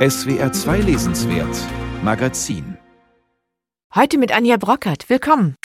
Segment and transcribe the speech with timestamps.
[0.00, 1.58] SWR 2 Lesenswert
[2.02, 2.78] Magazin
[3.94, 5.10] Heute mit Anja Brockert.
[5.10, 5.56] Willkommen.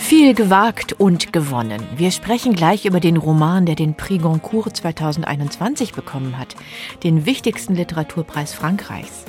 [0.00, 1.86] Viel gewagt und gewonnen.
[1.94, 6.56] Wir sprechen gleich über den Roman, der den Prix Goncourt 2021 bekommen hat,
[7.04, 9.26] den wichtigsten Literaturpreis Frankreichs.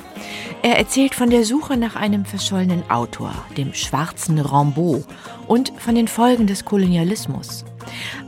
[0.61, 5.05] Er erzählt von der Suche nach einem verschollenen Autor, dem schwarzen Rambaud,
[5.47, 7.65] und von den Folgen des Kolonialismus.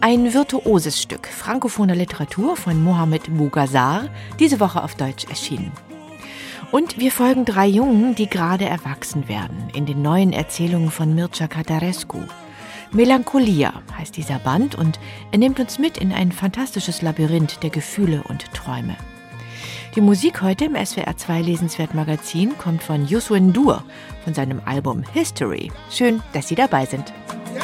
[0.01, 5.71] Ein virtuoses Stück frankophoner Literatur von Mohamed Bougazar, diese Woche auf Deutsch erschienen.
[6.71, 11.47] Und wir folgen drei Jungen, die gerade erwachsen werden, in den neuen Erzählungen von Mircea
[11.47, 12.19] Catarescu.
[12.91, 14.99] Melancholia heißt dieser Band und
[15.31, 18.95] er nimmt uns mit in ein fantastisches Labyrinth der Gefühle und Träume.
[19.95, 23.81] Die Musik heute im SWR 2 Lesenswert Magazin kommt von Yusuf Dur
[24.25, 25.71] von seinem Album History.
[25.89, 27.13] Schön, dass Sie dabei sind.
[27.53, 27.59] Die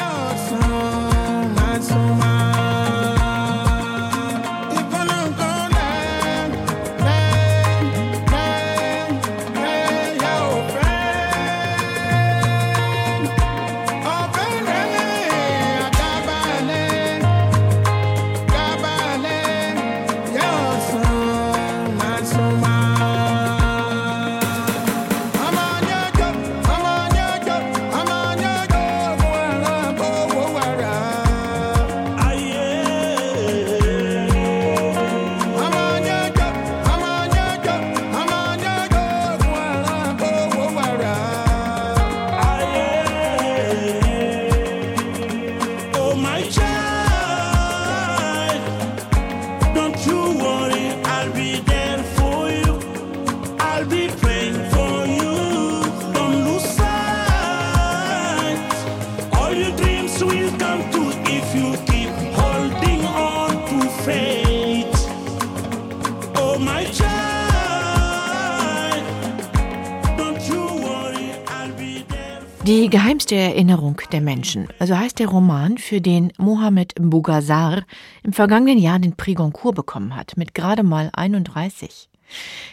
[73.32, 77.82] geheimste Erinnerung der Menschen, also heißt der Roman, für den Mohamed Bougazar
[78.22, 82.10] im vergangenen Jahr den Prix Goncourt bekommen hat, mit gerade mal 31.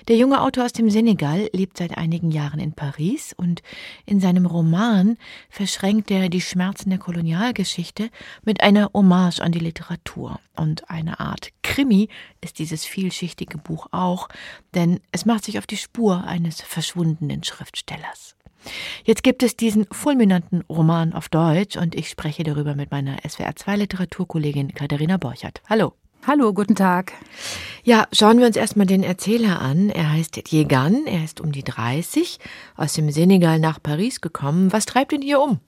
[0.10, 3.62] Der junge Autor aus dem Senegal lebt seit einigen Jahren in Paris und
[4.06, 5.18] in seinem Roman
[5.50, 8.10] verschränkt er die Schmerzen der Kolonialgeschichte
[8.44, 10.40] mit einer Hommage an die Literatur.
[10.58, 12.10] Und eine Art Krimi
[12.42, 14.28] ist dieses vielschichtige Buch auch,
[14.76, 18.36] denn es macht sich auf die Spur eines verschwundenen Schriftstellers.
[19.04, 23.78] Jetzt gibt es diesen fulminanten Roman auf Deutsch und ich spreche darüber mit meiner SWR2
[23.78, 25.62] Literaturkollegin Katharina Borchert.
[25.70, 25.94] Hallo.
[26.28, 27.14] Hallo, guten Tag.
[27.84, 29.90] Ja, schauen wir uns erstmal den Erzähler an.
[29.90, 32.40] Er heißt Yegan, er ist um die 30,
[32.76, 34.72] aus dem Senegal nach Paris gekommen.
[34.74, 35.60] Was treibt ihn hier um?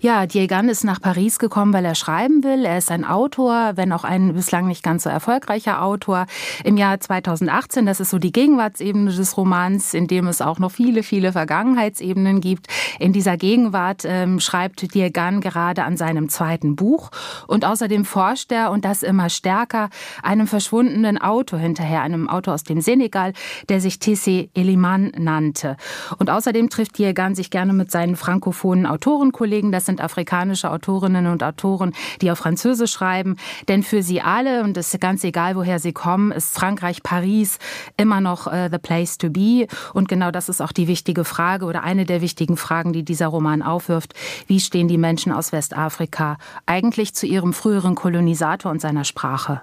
[0.00, 2.64] Ja, Diegan ist nach Paris gekommen, weil er schreiben will.
[2.64, 6.26] Er ist ein Autor, wenn auch ein bislang nicht ganz so erfolgreicher Autor.
[6.64, 10.70] Im Jahr 2018, das ist so die Gegenwartsebene des Romans, in dem es auch noch
[10.70, 12.66] viele, viele Vergangenheitsebenen gibt.
[12.98, 17.10] In dieser Gegenwart ähm, schreibt Diegan gerade an seinem zweiten Buch.
[17.46, 19.88] Und außerdem forscht er, und das immer stärker,
[20.22, 23.32] einem verschwundenen Autor hinterher, einem Autor aus dem Senegal,
[23.68, 25.76] der sich Tessé Eliman nannte.
[26.18, 29.45] Und außerdem trifft Diegan sich gerne mit seinen frankophonen Autorenkollegen.
[29.46, 33.36] Das sind afrikanische Autorinnen und Autoren, die auf Französisch schreiben.
[33.68, 37.58] Denn für sie alle, und es ist ganz egal, woher sie kommen, ist Frankreich, Paris
[37.96, 39.66] immer noch uh, the place to be.
[39.94, 43.28] Und genau das ist auch die wichtige Frage oder eine der wichtigen Fragen, die dieser
[43.28, 44.14] Roman aufwirft.
[44.46, 49.62] Wie stehen die Menschen aus Westafrika eigentlich zu ihrem früheren Kolonisator und seiner Sprache?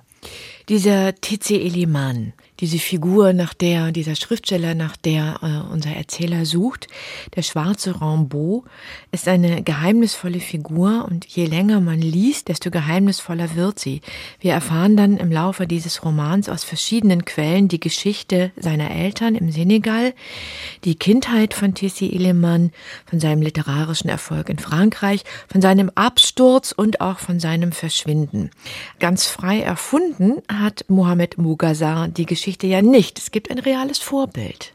[0.69, 1.61] Dieser T.C.
[1.61, 2.31] Eliman,
[2.63, 6.87] diese Figur, nach der, dieser Schriftsteller, nach der äh, unser Erzähler sucht,
[7.35, 8.63] der schwarze Rambaud,
[9.11, 13.99] ist eine geheimnisvolle Figur und je länger man liest, desto geheimnisvoller wird sie.
[14.39, 19.51] Wir erfahren dann im Laufe dieses Romans aus verschiedenen Quellen die Geschichte seiner Eltern im
[19.51, 20.13] Senegal,
[20.85, 22.71] die Kindheit von Tissi Illemann,
[23.05, 28.51] von seinem literarischen Erfolg in Frankreich, von seinem Absturz und auch von seinem Verschwinden.
[28.99, 33.17] Ganz frei erfunden hat Mohamed Mugazar die Geschichte Geschichte ja nicht.
[33.17, 34.73] Es gibt ein reales Vorbild.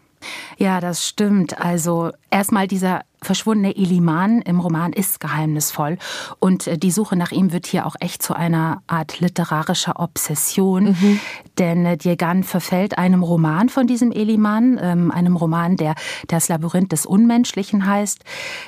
[0.56, 1.60] Ja, das stimmt.
[1.60, 5.99] Also erstmal dieser verschwundene Eliman im Roman ist geheimnisvoll
[6.38, 10.85] und äh, die Suche nach ihm wird hier auch echt zu einer Art literarischer Obsession,
[10.91, 11.20] mhm.
[11.59, 15.94] denn äh, Diegan verfällt einem Roman von diesem Eliman, ähm, einem Roman, der
[16.29, 18.23] das Labyrinth des Unmenschlichen heißt.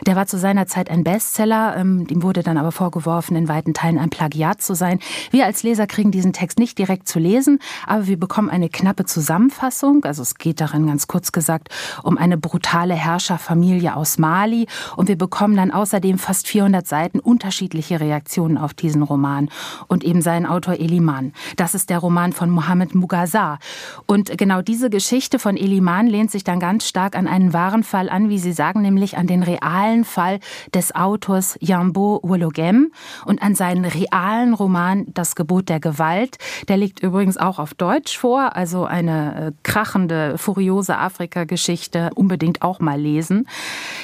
[0.06, 3.74] Der war zu seiner Zeit ein Bestseller, ähm, ihm wurde dann aber vorgeworfen, in weiten
[3.74, 4.98] Teilen ein Plagiat zu sein.
[5.30, 9.04] Wir als Leser kriegen diesen Text nicht direkt zu lesen, aber wir bekommen eine knappe
[9.04, 10.04] Zusammenfassung.
[10.04, 11.68] Also es geht darin ganz kurz gesagt
[12.02, 14.66] um eine brutale Herrscherfamilie aus Mali Mali
[14.96, 19.50] und wir bekommen dann außerdem fast 400 Seiten unterschiedliche Reaktionen auf diesen Roman
[19.86, 21.32] und eben seinen Autor Eliman.
[21.56, 23.58] Das ist der Roman von Mohammed Mugazar.
[24.06, 28.08] Und genau diese Geschichte von Eliman lehnt sich dann ganz stark an einen wahren Fall
[28.08, 30.40] an, wie Sie sagen, nämlich an den realen Fall
[30.72, 32.92] des Autors Yambo Wologem
[33.26, 36.38] und an seinen realen Roman Das Gebot der Gewalt.
[36.68, 42.80] Der liegt übrigens auch auf Deutsch vor, also eine äh, krachende, furiose Afrika-Geschichte unbedingt auch
[42.80, 43.46] mal lesen.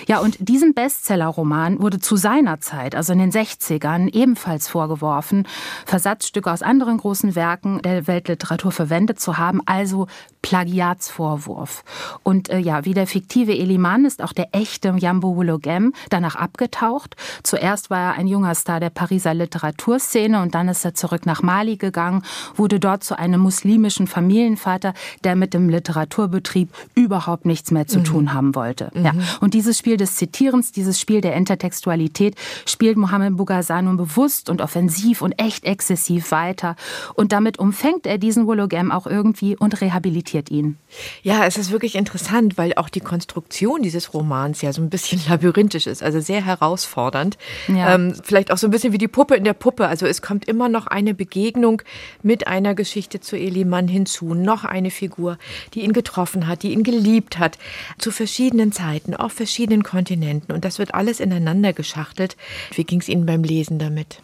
[0.07, 5.47] Ja, und diesen Bestseller-Roman wurde zu seiner Zeit, also in den 60ern, ebenfalls vorgeworfen,
[5.85, 10.09] Versatzstücke aus anderen großen Werken der Weltliteratur verwendet zu haben, also
[10.47, 11.83] Plagiatsvorwurf.
[12.23, 17.17] Und äh, ja, wie der fiktive Eliman ist auch der echte Jambo Wologem danach abgetaucht.
[17.43, 21.43] Zuerst war er ein junger Star der Pariser Literaturszene und dann ist er zurück nach
[21.43, 22.23] Mali gegangen,
[22.55, 24.95] wurde dort zu einem muslimischen Familienvater,
[25.25, 28.05] der mit dem Literaturbetrieb überhaupt nichts mehr zu mhm.
[28.05, 28.93] tun haben wollte.
[28.95, 29.05] Mhm.
[29.05, 29.13] Ja.
[29.41, 34.63] Und dieses Spiel des Zitierens, dieses Spiel der Intertextualität spielt Mohammed Bougazzar nun bewusst und
[34.63, 36.77] offensiv und echt exzessiv weiter.
[37.15, 40.77] Und damit umfängt er diesen Wologem auch irgendwie und rehabilitiert interessiert ihn.
[41.23, 45.21] Ja, es ist wirklich interessant, weil auch die Konstruktion dieses Romans ja so ein bisschen
[45.29, 47.37] labyrinthisch ist, also sehr herausfordernd.
[47.69, 47.95] Ja.
[47.95, 49.89] Ähm, vielleicht auch so ein bisschen wie die Puppe in der Puppe.
[49.89, 51.83] Also es kommt immer noch eine Begegnung
[52.23, 55.39] mit einer Geschichte zu Eliman hinzu, noch eine Figur,
[55.75, 57.59] die ihn getroffen hat, die ihn geliebt hat,
[57.99, 60.55] zu verschiedenen Zeiten, auf verschiedenen Kontinenten.
[60.55, 62.37] Und das wird alles ineinander geschachtelt.
[62.75, 64.21] Wie ging es Ihnen beim Lesen damit?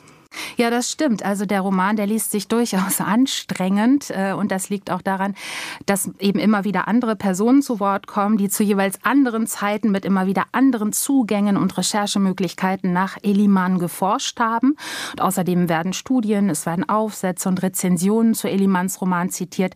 [0.56, 1.24] Ja, das stimmt.
[1.24, 5.34] Also der Roman, der liest sich durchaus anstrengend äh, und das liegt auch daran,
[5.86, 10.04] dass eben immer wieder andere Personen zu Wort kommen, die zu jeweils anderen Zeiten mit
[10.04, 14.76] immer wieder anderen Zugängen und Recherchemöglichkeiten nach Eliman geforscht haben.
[15.12, 19.74] Und außerdem werden Studien, es werden Aufsätze und Rezensionen zu Elimans Roman zitiert,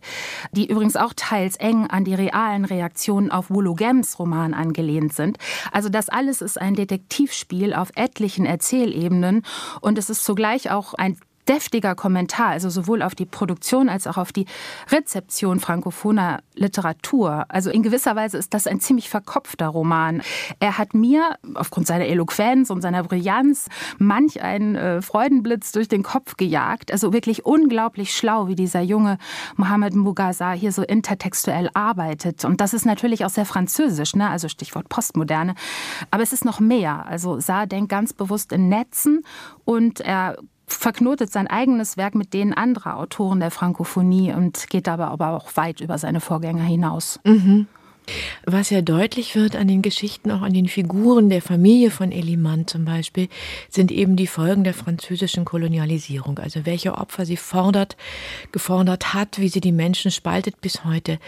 [0.51, 5.37] die übrigens auch teils eng an die realen Reaktionen auf Wologems Roman angelehnt sind.
[5.71, 9.43] Also das alles ist ein Detektivspiel auf etlichen Erzählebenen
[9.81, 11.17] und es ist zugleich zugleich auch ein
[11.47, 14.45] deftiger Kommentar, also sowohl auf die Produktion als auch auf die
[14.89, 17.45] Rezeption frankophoner Literatur.
[17.49, 20.21] Also in gewisser Weise ist das ein ziemlich verkopfter Roman.
[20.59, 26.03] Er hat mir aufgrund seiner Eloquenz und seiner Brillanz manch einen äh, Freudenblitz durch den
[26.03, 26.91] Kopf gejagt.
[26.91, 29.17] Also wirklich unglaublich schlau, wie dieser junge
[29.55, 32.45] Mohammed Mugazar hier so intertextuell arbeitet.
[32.45, 34.29] Und das ist natürlich auch sehr französisch, ne?
[34.29, 35.55] also Stichwort Postmoderne.
[36.11, 37.05] Aber es ist noch mehr.
[37.05, 39.23] Also Saar denkt ganz bewusst in Netzen
[39.65, 45.05] und er verknotet sein eigenes Werk mit denen anderer Autoren der Frankophonie und geht dabei
[45.05, 47.19] aber auch weit über seine Vorgänger hinaus.
[47.23, 47.67] Mhm.
[48.45, 52.65] Was ja deutlich wird an den Geschichten, auch an den Figuren der Familie von Eliman
[52.65, 53.27] zum Beispiel,
[53.69, 56.39] sind eben die Folgen der französischen Kolonialisierung.
[56.39, 57.97] Also welche Opfer sie fordert,
[58.53, 61.19] gefordert hat, wie sie die Menschen spaltet bis heute.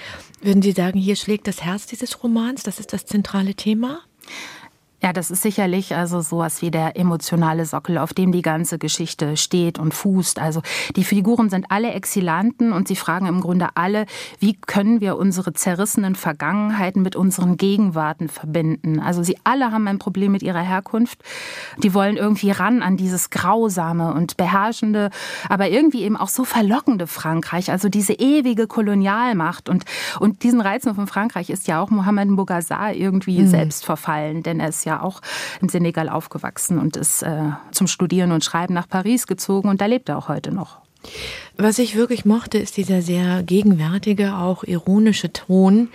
[0.42, 2.64] Würden Sie sagen, hier schlägt das Herz dieses Romans?
[2.64, 4.00] Das ist das zentrale Thema?
[5.02, 9.38] Ja, das ist sicherlich also sowas wie der emotionale Sockel, auf dem die ganze Geschichte
[9.38, 10.40] steht und fußt.
[10.40, 10.62] Also
[10.96, 14.06] die Figuren sind alle Exilanten und sie fragen im Grunde alle,
[14.40, 19.00] wie können wir unsere zerrissenen Vergangenheiten mit unseren Gegenwarten verbinden?
[19.00, 21.20] Also sie alle haben ein Problem mit ihrer Herkunft.
[21.82, 25.12] Die wollen irgendwie ran an dieses grausame und beherrschende,
[25.48, 29.86] aber irgendwie eben auch so verlockende Frankreich, also diese ewige Kolonialmacht und
[30.20, 33.48] und diesen Reizen von Frankreich ist ja auch Mohammed Bougazzar irgendwie mhm.
[33.48, 35.22] selbst verfallen, denn er ist ja ja auch
[35.62, 39.86] im Senegal aufgewachsen und ist äh, zum Studieren und Schreiben nach Paris gezogen und da
[39.86, 40.80] lebt er auch heute noch.
[41.58, 45.90] Was ich wirklich mochte, ist dieser sehr gegenwärtige, auch ironische Ton,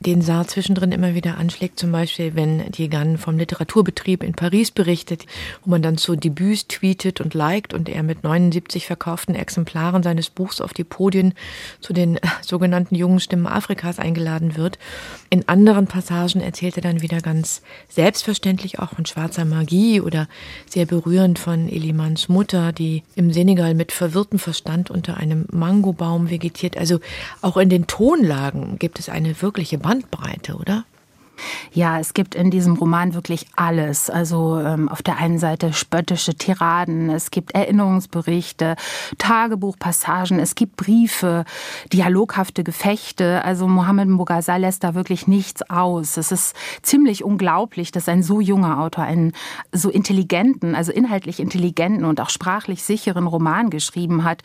[0.00, 4.70] den Saar zwischendrin immer wieder anschlägt, zum Beispiel, wenn die Gann vom Literaturbetrieb in Paris
[4.70, 5.26] berichtet,
[5.64, 10.30] wo man dann zu Debüts tweetet und liked und er mit 79 verkauften Exemplaren seines
[10.30, 11.34] Buchs auf die Podien
[11.80, 14.78] zu den sogenannten jungen Stimmen Afrikas eingeladen wird.
[15.30, 20.28] In anderen Passagen erzählt er dann wieder ganz selbstverständlich auch von schwarzer Magie oder
[20.68, 26.76] sehr berührend von Elimans Mutter, die im Senegal mit verwirrtem Verstand unter einem Mangobaum vegetiert.
[26.76, 27.00] Also
[27.42, 30.84] auch in den Tonlagen gibt es eine wirkliche Bandbreite, oder?
[31.72, 34.08] Ja, es gibt in diesem Roman wirklich alles.
[34.08, 38.76] Also ähm, auf der einen Seite spöttische Tiraden, es gibt Erinnerungsberichte,
[39.18, 41.44] Tagebuchpassagen, es gibt Briefe,
[41.92, 43.44] dialoghafte Gefechte.
[43.44, 46.16] Also Mohammed Mbogazal lässt da wirklich nichts aus.
[46.16, 49.32] Es ist ziemlich unglaublich, dass ein so junger Autor einen
[49.72, 54.42] so intelligenten, also inhaltlich intelligenten und auch sprachlich sicheren Roman geschrieben hat.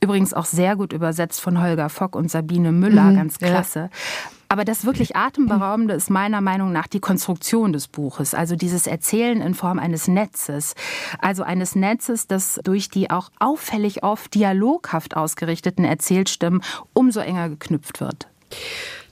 [0.00, 3.90] Übrigens auch sehr gut übersetzt von Holger Fock und Sabine Müller, mhm, ganz klasse.
[3.92, 4.39] Ja.
[4.52, 9.40] Aber das wirklich Atemberaubende ist meiner Meinung nach die Konstruktion des Buches, also dieses Erzählen
[9.40, 10.74] in Form eines Netzes.
[11.20, 18.00] Also eines Netzes, das durch die auch auffällig oft dialoghaft ausgerichteten Erzählstimmen umso enger geknüpft
[18.00, 18.26] wird.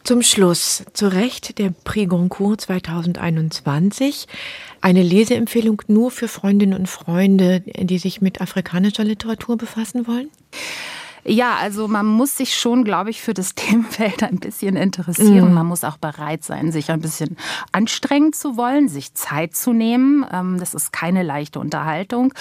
[0.02, 4.26] Zum Schluss, zu Recht der Prix Goncourt 2021.
[4.80, 10.30] Eine Leseempfehlung nur für Freundinnen und Freunde, die sich mit afrikanischer Literatur befassen wollen?
[11.28, 15.48] Ja, also man muss sich schon, glaube ich, für das Themenfeld ein bisschen interessieren.
[15.48, 15.54] Mhm.
[15.54, 17.36] Man muss auch bereit sein, sich ein bisschen
[17.72, 20.24] anstrengen zu wollen, sich Zeit zu nehmen.
[20.32, 22.32] Ähm, das ist keine leichte Unterhaltung.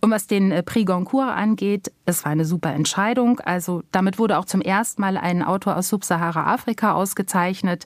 [0.00, 3.40] Und was den äh, Prix Goncourt angeht, es war eine super Entscheidung.
[3.40, 7.84] Also damit wurde auch zum ersten Mal ein Autor aus Subsahara-Afrika ausgezeichnet.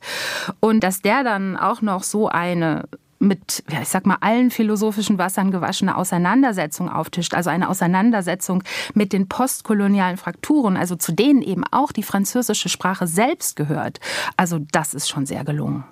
[0.61, 2.85] Und dass der dann auch noch so eine
[3.21, 9.12] mit, ja, ich sag mal, allen philosophischen Wassern gewaschene Auseinandersetzung auftischt, also eine Auseinandersetzung mit
[9.12, 14.00] den postkolonialen Frakturen, also zu denen eben auch die französische Sprache selbst gehört.
[14.37, 15.85] Also das ist schon sehr gelungen.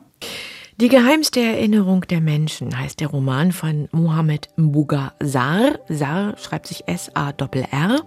[0.80, 5.80] Die geheimste Erinnerung der Menschen heißt der Roman von Mohamed Mbouga Sarr.
[5.88, 8.02] Sarr schreibt sich S-A-R-R.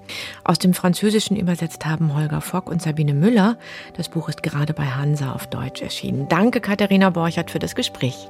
[0.45, 3.57] Aus dem Französischen übersetzt haben Holger Fock und Sabine Müller.
[3.97, 6.29] Das Buch ist gerade bei Hansa auf Deutsch erschienen.
[6.29, 8.29] Danke, Katharina Borchert, für das Gespräch.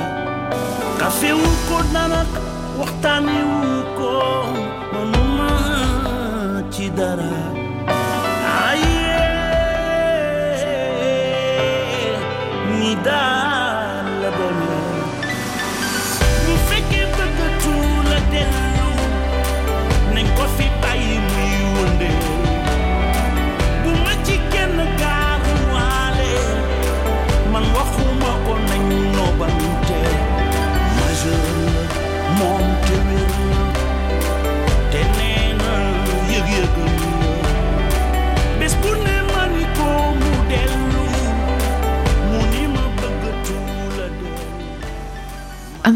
[1.11, 1.37] عفو
[1.75, 2.27] قدرك
[2.79, 7.55] واحتني وكون ما تدرك
[8.63, 8.97] عيه
[12.79, 13.40] نداك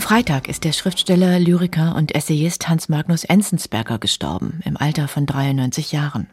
[0.06, 5.94] Freitag ist der Schriftsteller, Lyriker und Essayist Hans Magnus Enzensberger gestorben, im Alter von 93
[5.94, 6.30] Jahren.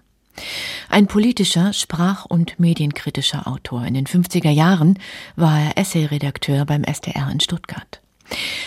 [0.91, 3.87] Ein politischer, sprach- und medienkritischer Autor.
[3.87, 4.99] In den 50er Jahren
[5.37, 8.02] war er Essayredakteur beim SDR in Stuttgart.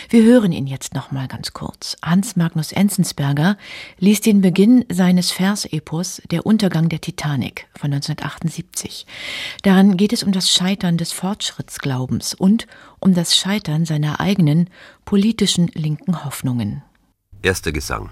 [0.08, 1.96] Wir hören ihn jetzt noch mal ganz kurz.
[2.02, 3.56] Hans Magnus Enzensberger
[3.98, 9.06] liest den Beginn seines Versepos Der Untergang der Titanic von 1978.
[9.62, 12.66] Daran geht es um das Scheitern des Fortschrittsglaubens und
[13.00, 14.70] um das Scheitern seiner eigenen
[15.04, 16.82] politischen linken Hoffnungen.
[17.42, 18.10] Erster Gesang.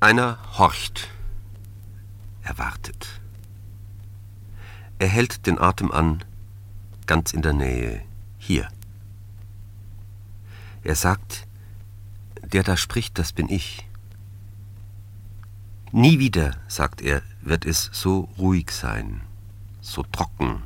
[0.00, 1.08] Einer horcht.
[2.42, 3.20] Er wartet.
[4.98, 6.24] Er hält den Atem an,
[7.06, 8.02] ganz in der Nähe,
[8.38, 8.68] hier.
[10.86, 11.48] Er sagt,
[12.44, 13.88] der da spricht, das bin ich.
[15.90, 19.22] Nie wieder, sagt er, wird es so ruhig sein,
[19.80, 20.62] so trocken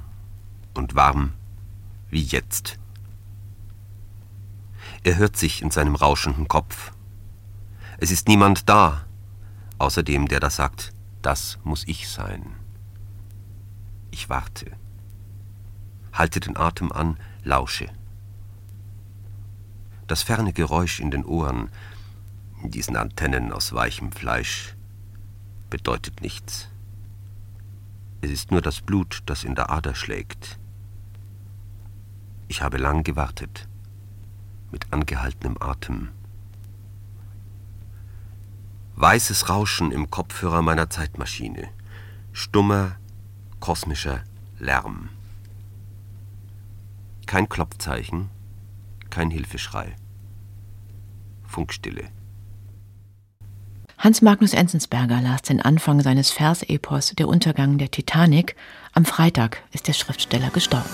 [0.75, 1.33] und warm
[2.11, 2.79] wie jetzt.
[5.05, 6.93] Er hört sich in seinem rauschenden Kopf.
[7.97, 9.07] Es ist niemand da,
[9.79, 12.45] außer dem, der da sagt, das muss ich sein.
[14.11, 14.71] Ich warte,
[16.13, 17.89] halte den Atem an, lausche
[20.11, 21.71] das ferne Geräusch in den Ohren,
[22.65, 24.75] diesen Antennen aus weichem Fleisch,
[25.71, 26.69] bedeutet nichts.
[28.21, 30.59] Es ist nur das Blut, das in der Ader schlägt.
[32.49, 33.69] Ich habe lang gewartet,
[34.73, 36.09] mit angehaltenem Atem.
[38.97, 41.69] Weißes Rauschen im Kopfhörer meiner Zeitmaschine,
[42.33, 42.97] stummer,
[43.61, 44.25] kosmischer
[44.59, 45.09] Lärm.
[47.27, 48.29] Kein Klopfzeichen,
[49.09, 49.95] kein Hilfeschrei.
[51.51, 52.09] Funkstille.
[53.99, 58.57] Hans Magnus Enzensberger las den Anfang seines Versepos Der Untergang der Titanic.
[58.95, 60.89] Am Freitag ist der Schriftsteller gestorben.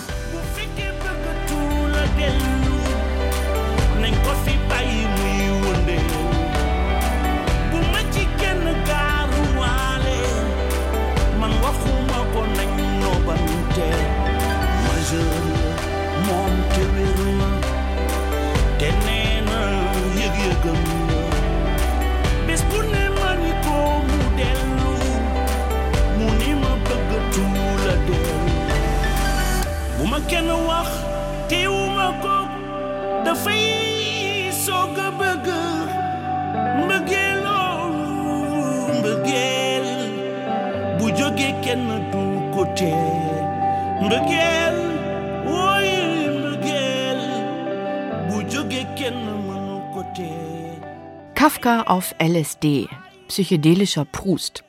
[41.67, 42.21] Kenn du
[42.55, 43.39] ko tee
[44.07, 44.77] mbëggeel
[45.47, 47.23] mbëggeel
[48.29, 49.19] bu jóge kenn
[49.49, 50.05] mënu ko
[51.35, 52.87] Kafka auf LSD,
[53.27, 54.63] psychedelischer Proust.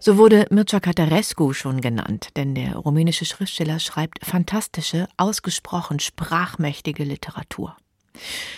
[0.00, 7.76] So wurde Mircea Catarescu schon genannt, denn der rumänische Schriftsteller schreibt fantastische, ausgesprochen sprachmächtige Literatur.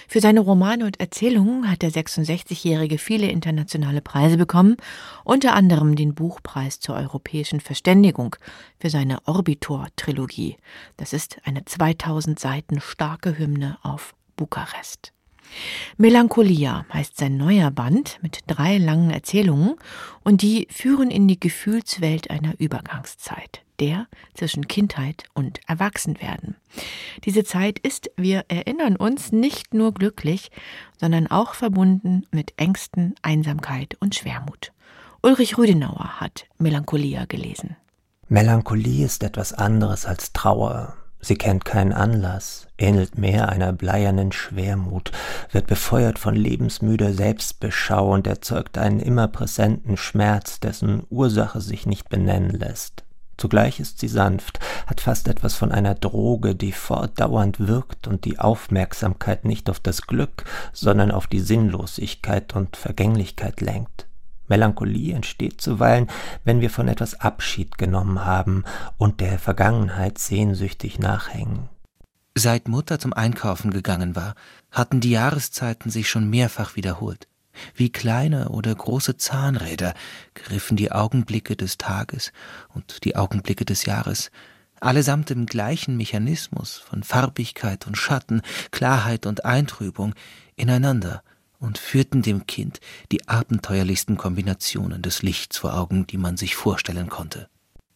[0.08, 4.76] Für seine Romane und Erzählungen hat der 66-Jährige viele internationale Preise bekommen,
[5.24, 8.36] unter anderem den Buchpreis zur europäischen Verständigung
[8.78, 10.56] für seine Orbitor-Trilogie.
[10.96, 15.13] Das ist eine 2000 Seiten starke Hymne auf Bukarest.
[15.96, 19.74] Melancholia heißt sein neuer Band mit drei langen Erzählungen
[20.22, 26.56] und die führen in die Gefühlswelt einer Übergangszeit, der zwischen Kindheit und Erwachsenwerden.
[27.24, 30.50] Diese Zeit ist, wir erinnern uns, nicht nur glücklich,
[30.98, 34.72] sondern auch verbunden mit Ängsten, Einsamkeit und Schwermut.
[35.22, 37.76] Ulrich Rüdenauer hat Melancholia gelesen.
[38.28, 40.96] Melancholie ist etwas anderes als Trauer.
[41.24, 45.10] Sie kennt keinen Anlass, ähnelt mehr einer bleiernen Schwermut,
[45.52, 52.10] wird befeuert von lebensmüder Selbstbeschau und erzeugt einen immer präsenten Schmerz, dessen Ursache sich nicht
[52.10, 53.04] benennen lässt.
[53.38, 58.38] Zugleich ist sie sanft, hat fast etwas von einer Droge, die fortdauernd wirkt und die
[58.38, 64.06] Aufmerksamkeit nicht auf das Glück, sondern auf die Sinnlosigkeit und Vergänglichkeit lenkt.
[64.48, 66.08] Melancholie entsteht zuweilen,
[66.44, 68.64] wenn wir von etwas Abschied genommen haben
[68.98, 71.68] und der Vergangenheit sehnsüchtig nachhängen.
[72.36, 74.34] Seit Mutter zum Einkaufen gegangen war,
[74.70, 77.28] hatten die Jahreszeiten sich schon mehrfach wiederholt.
[77.74, 79.94] Wie kleine oder große Zahnräder
[80.34, 82.32] griffen die Augenblicke des Tages
[82.74, 84.32] und die Augenblicke des Jahres,
[84.80, 90.14] allesamt im gleichen Mechanismus von Farbigkeit und Schatten, Klarheit und Eintrübung,
[90.56, 91.22] ineinander
[91.64, 92.80] und führten dem Kind
[93.10, 97.48] die abenteuerlichsten Kombinationen des Lichts vor Augen, die man sich vorstellen konnte.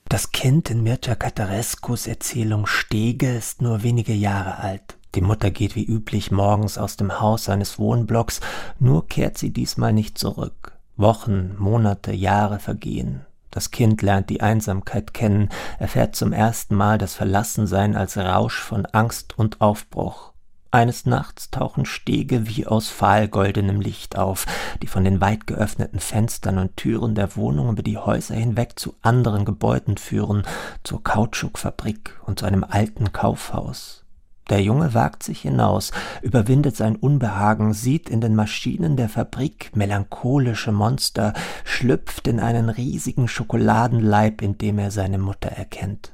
[0.08, 4.96] Das Kind in Mircea Catarescus Erzählung Stege ist nur wenige Jahre alt.
[5.14, 8.40] Die Mutter geht wie üblich morgens aus dem Haus seines Wohnblocks,
[8.78, 10.72] nur kehrt sie diesmal nicht zurück.
[10.96, 13.26] Wochen, Monate, Jahre vergehen.
[13.50, 18.86] Das Kind lernt die Einsamkeit kennen, erfährt zum ersten Mal das Verlassensein als Rausch von
[18.86, 20.32] Angst und Aufbruch.
[20.71, 24.45] Eines Nachts tauchen Stege wie aus fahlgoldenem Licht auf,
[24.83, 28.95] die von den weit geöffneten Fenstern und Türen der Wohnung über die Häuser hinweg zu
[29.00, 30.43] anderen Gebäuden führen,
[30.85, 34.04] zur Kautschukfabrik und zu einem alten Kaufhaus.
[34.50, 40.73] Der Junge wagt sich hinaus, überwindet sein Unbehagen, sieht in den Maschinen der Fabrik melancholische
[40.73, 41.33] Monster,
[41.65, 46.13] schlüpft in einen riesigen Schokoladenleib, in dem er seine Mutter erkennt.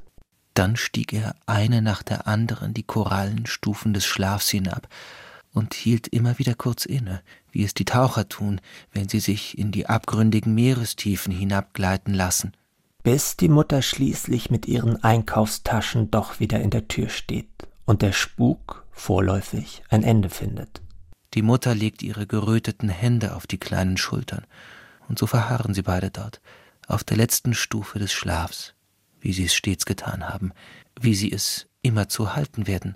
[0.55, 4.87] Dann stieg er eine nach der anderen die Korallenstufen des Schlafs hinab
[5.53, 9.71] und hielt immer wieder kurz inne, wie es die Taucher tun, wenn sie sich in
[9.71, 12.53] die abgründigen Meerestiefen hinabgleiten lassen.
[13.03, 18.13] Bis die Mutter schließlich mit ihren Einkaufstaschen doch wieder in der Tür steht und der
[18.13, 20.81] Spuk vorläufig ein Ende findet.
[21.33, 24.45] Die Mutter legt ihre geröteten Hände auf die kleinen Schultern,
[25.09, 26.39] und so verharren sie beide dort,
[26.87, 28.74] auf der letzten Stufe des Schlafs
[29.25, 30.53] wie sie es stets getan haben,
[31.01, 32.95] wie sie es immer zu halten werden.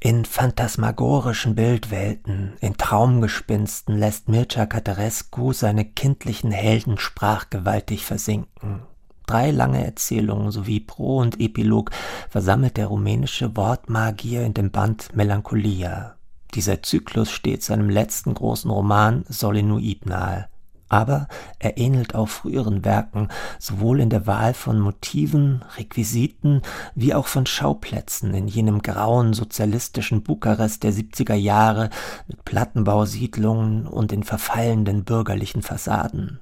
[0.00, 8.82] In phantasmagorischen Bildwelten, in Traumgespinsten lässt Mircea Catarescu seine kindlichen Helden sprachgewaltig versinken.
[9.26, 11.90] Drei lange Erzählungen sowie Pro und Epilog
[12.30, 16.16] versammelt der rumänische Wortmagier in dem Band Melancholia.
[16.54, 20.48] Dieser Zyklus steht seinem letzten großen Roman Solinuit nahe
[20.88, 26.62] aber er ähnelt auch früheren Werken, sowohl in der Wahl von Motiven, Requisiten
[26.94, 31.90] wie auch von Schauplätzen in jenem grauen sozialistischen Bukarest der 70er Jahre
[32.28, 36.40] mit Plattenbausiedlungen und den verfallenden bürgerlichen Fassaden.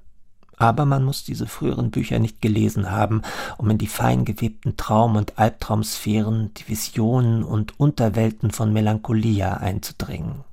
[0.56, 3.22] Aber man muss diese früheren Bücher nicht gelesen haben,
[3.58, 10.44] um in die fein gewebten Traum- und Albtraumsphären, die Visionen und Unterwelten von Melancholia einzudringen.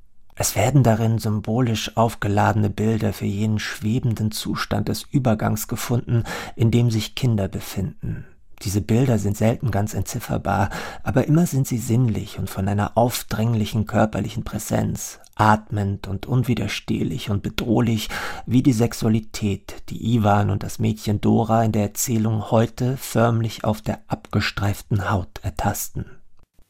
[0.41, 6.23] Es werden darin symbolisch aufgeladene Bilder für jenen schwebenden Zustand des Übergangs gefunden,
[6.55, 8.25] in dem sich Kinder befinden.
[8.63, 10.71] Diese Bilder sind selten ganz entzifferbar,
[11.03, 17.43] aber immer sind sie sinnlich und von einer aufdringlichen körperlichen Präsenz, atmend und unwiderstehlich und
[17.43, 18.09] bedrohlich
[18.47, 23.83] wie die Sexualität, die Ivan und das Mädchen Dora in der Erzählung heute förmlich auf
[23.83, 26.05] der abgestreiften Haut ertasten.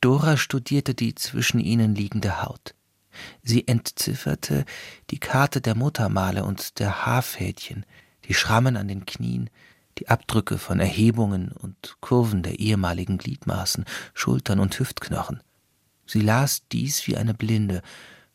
[0.01, 2.75] Dora studierte die zwischen ihnen liegende Haut.
[3.43, 4.65] Sie entzifferte
[5.09, 7.85] die Karte der Muttermale und der Haarfädchen,
[8.25, 9.49] die Schrammen an den Knien,
[9.97, 15.41] die Abdrücke von Erhebungen und Kurven der ehemaligen Gliedmaßen, Schultern und Hüftknochen.
[16.05, 17.81] Sie las dies wie eine Blinde,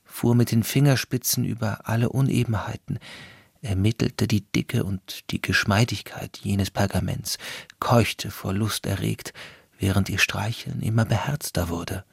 [0.05, 2.99] fuhr mit den Fingerspitzen über alle Unebenheiten,
[3.61, 7.39] ermittelte die Dicke und die Geschmeidigkeit jenes Pergaments,
[7.81, 9.33] keuchte vor Lust erregt,
[9.79, 12.05] während ihr Streicheln immer beherzter wurde.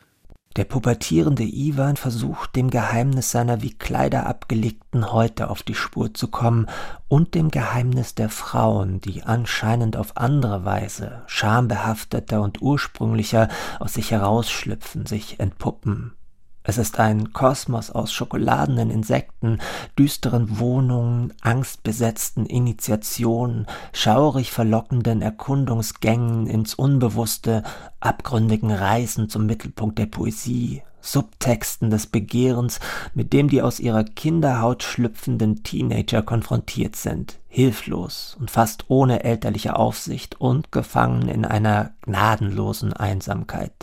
[0.55, 6.27] Der pubertierende Iwan versucht, dem Geheimnis seiner wie Kleider abgelegten Häute auf die Spur zu
[6.27, 6.67] kommen
[7.07, 14.11] und dem Geheimnis der Frauen, die anscheinend auf andere Weise, schambehafteter und ursprünglicher aus sich
[14.11, 16.13] herausschlüpfen, sich entpuppen.
[16.63, 19.59] Es ist ein Kosmos aus schokoladenen Insekten,
[19.99, 27.63] düsteren Wohnungen, angstbesetzten Initiationen, schaurig verlockenden Erkundungsgängen ins Unbewusste,
[27.99, 32.79] abgründigen Reisen zum Mittelpunkt der Poesie, Subtexten des Begehrens,
[33.13, 39.75] mit dem die aus ihrer Kinderhaut schlüpfenden Teenager konfrontiert sind, hilflos und fast ohne elterliche
[39.75, 43.73] Aufsicht und gefangen in einer gnadenlosen Einsamkeit.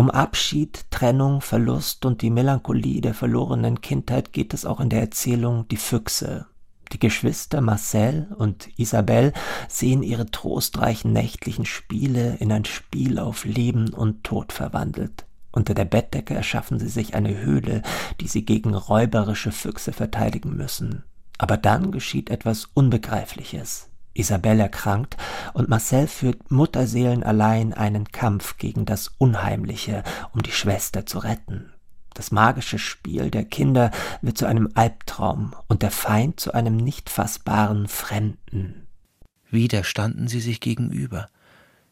[0.00, 5.02] Um Abschied, Trennung, Verlust und die Melancholie der verlorenen Kindheit geht es auch in der
[5.02, 6.46] Erzählung Die Füchse.
[6.90, 9.34] Die Geschwister Marcel und Isabelle
[9.68, 15.26] sehen ihre trostreichen nächtlichen Spiele in ein Spiel auf Leben und Tod verwandelt.
[15.52, 17.82] Unter der Bettdecke erschaffen sie sich eine Höhle,
[18.22, 21.04] die sie gegen räuberische Füchse verteidigen müssen.
[21.36, 23.89] Aber dann geschieht etwas Unbegreifliches.
[24.14, 25.16] Isabelle erkrankt
[25.52, 31.72] und Marcel führt Mutterseelen allein einen Kampf gegen das Unheimliche, um die Schwester zu retten.
[32.14, 37.08] Das magische Spiel der Kinder wird zu einem Albtraum und der Feind zu einem nicht
[37.08, 38.86] fassbaren Fremden.
[39.48, 41.28] Wieder standen sie sich gegenüber,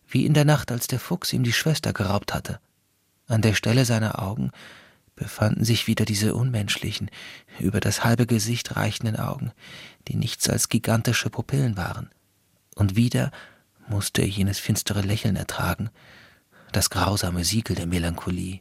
[0.07, 2.61] wie in der Nacht, als der Fuchs ihm die Schwester geraubt hatte.
[3.27, 4.51] An der Stelle seiner Augen
[5.19, 7.11] befanden sich wieder diese unmenschlichen,
[7.59, 9.53] über das halbe Gesicht reichenden Augen,
[10.09, 12.11] die nichts als gigantische Pupillen waren.
[12.75, 13.31] Und wieder
[13.89, 15.91] musste er jenes finstere Lächeln ertragen,
[16.73, 18.61] das grausame Siegel der Melancholie.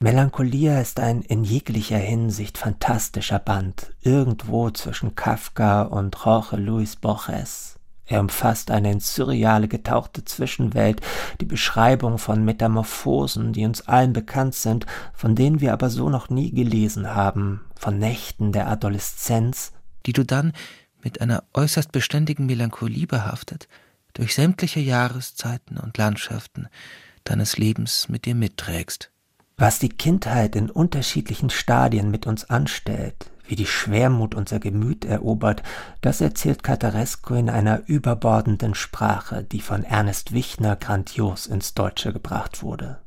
[0.00, 7.78] Melancholia ist ein in jeglicher Hinsicht fantastischer Band, irgendwo zwischen Kafka und Jorge Luis Borges.
[8.04, 11.00] Er umfasst eine ins Surreale getauchte Zwischenwelt,
[11.40, 16.28] die Beschreibung von Metamorphosen, die uns allen bekannt sind, von denen wir aber so noch
[16.28, 19.72] nie gelesen haben, von Nächten der Adoleszenz,
[20.06, 20.52] die du dann
[21.02, 23.68] mit einer äußerst beständigen Melancholie behaftet
[24.14, 26.68] durch sämtliche Jahreszeiten und Landschaften
[27.24, 29.10] deines Lebens mit dir mitträgst.
[29.56, 35.62] Was die Kindheit in unterschiedlichen Stadien mit uns anstellt, wie die Schwermut unser Gemüt erobert,
[36.00, 42.62] das erzählt Cataresco in einer überbordenden Sprache, die von Ernest Wichner grandios ins Deutsche gebracht
[42.62, 43.01] wurde.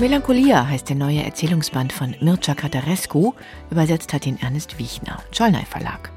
[0.00, 3.34] Melancholia heißt der neue Erzählungsband von Mircea Catarescu,
[3.70, 6.10] übersetzt hat ihn Ernest Wiechner, Schollnei Verlag.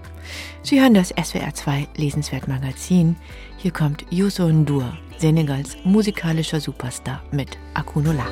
[0.62, 3.18] Sie hören das SWR2 Lesenswert Magazin.
[3.58, 8.26] Hier kommt Youssou N'Dour, Senegals musikalischer Superstar mit Akunola.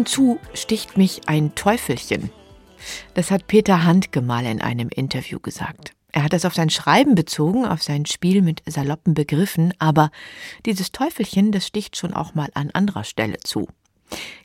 [0.00, 2.30] Und zu sticht mich ein Teufelchen.
[3.12, 5.92] Das hat Peter Handke mal in einem Interview gesagt.
[6.10, 10.10] Er hat das auf sein Schreiben bezogen, auf sein Spiel mit saloppen Begriffen, aber
[10.64, 13.68] dieses Teufelchen, das sticht schon auch mal an anderer Stelle zu.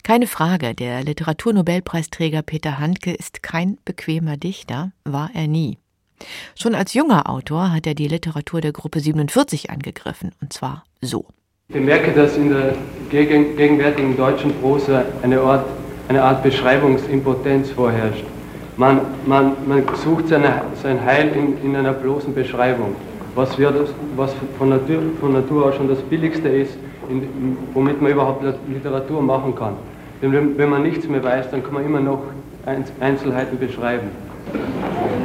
[0.03, 5.77] Keine Frage, der Literaturnobelpreisträger Peter Handke ist kein bequemer Dichter, war er nie.
[6.55, 11.25] Schon als junger Autor hat er die Literatur der Gruppe 47 angegriffen, und zwar so.
[11.75, 12.73] Ich bemerke, dass in der
[13.10, 15.65] gegenwärtigen deutschen Prosa eine Art,
[16.08, 18.23] eine Art Beschreibungsimpotenz vorherrscht.
[18.78, 22.95] Man, man, man sucht seine, sein Heil in, in einer bloßen Beschreibung,
[23.34, 26.78] was, wir das, was von, Natur, von Natur aus schon das Billigste ist,
[27.10, 29.73] in, womit man überhaupt Literatur machen kann.
[30.21, 32.21] Denn wenn, wenn man nichts mehr weiß, dann kann man immer noch
[33.01, 34.12] Einzelheiten beschreiben.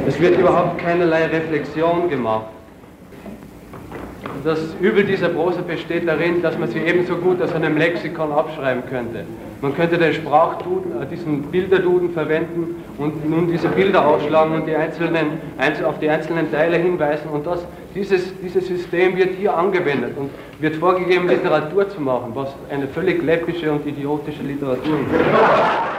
[0.07, 2.47] Es wird überhaupt keinerlei Reflexion gemacht.
[4.43, 8.83] Das Übel dieser Prosa besteht darin, dass man sie ebenso gut aus einem Lexikon abschreiben
[8.89, 9.25] könnte.
[9.61, 14.75] Man könnte den Sprachduden, äh, diesen Bilderduden verwenden und nun diese Bilder ausschlagen und die
[14.75, 15.39] einzelnen,
[15.85, 17.29] auf die einzelnen Teile hinweisen.
[17.29, 22.49] Und das, dieses, dieses System wird hier angewendet und wird vorgegeben, Literatur zu machen, was
[22.71, 25.91] eine völlig läppische und idiotische Literatur ist.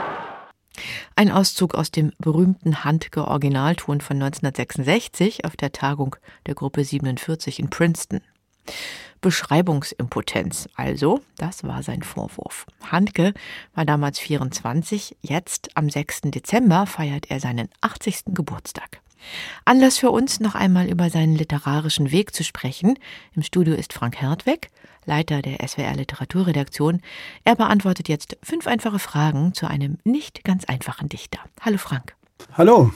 [1.15, 6.15] Ein Auszug aus dem berühmten Handke Originalton von 1966 auf der Tagung
[6.47, 8.19] der Gruppe 47 in Princeton.
[9.21, 10.67] Beschreibungsimpotenz.
[10.75, 12.65] Also, das war sein Vorwurf.
[12.91, 13.33] Handke
[13.73, 16.21] war damals 24, jetzt am 6.
[16.25, 18.25] Dezember feiert er seinen 80.
[18.27, 19.01] Geburtstag.
[19.65, 22.99] Anlass für uns, noch einmal über seinen literarischen Weg zu sprechen.
[23.33, 24.69] Im Studio ist Frank Hertweg,
[25.05, 27.01] Leiter der SWR Literaturredaktion.
[27.43, 31.39] Er beantwortet jetzt fünf einfache Fragen zu einem nicht ganz einfachen Dichter.
[31.61, 32.15] Hallo Frank.
[32.57, 32.91] Hallo.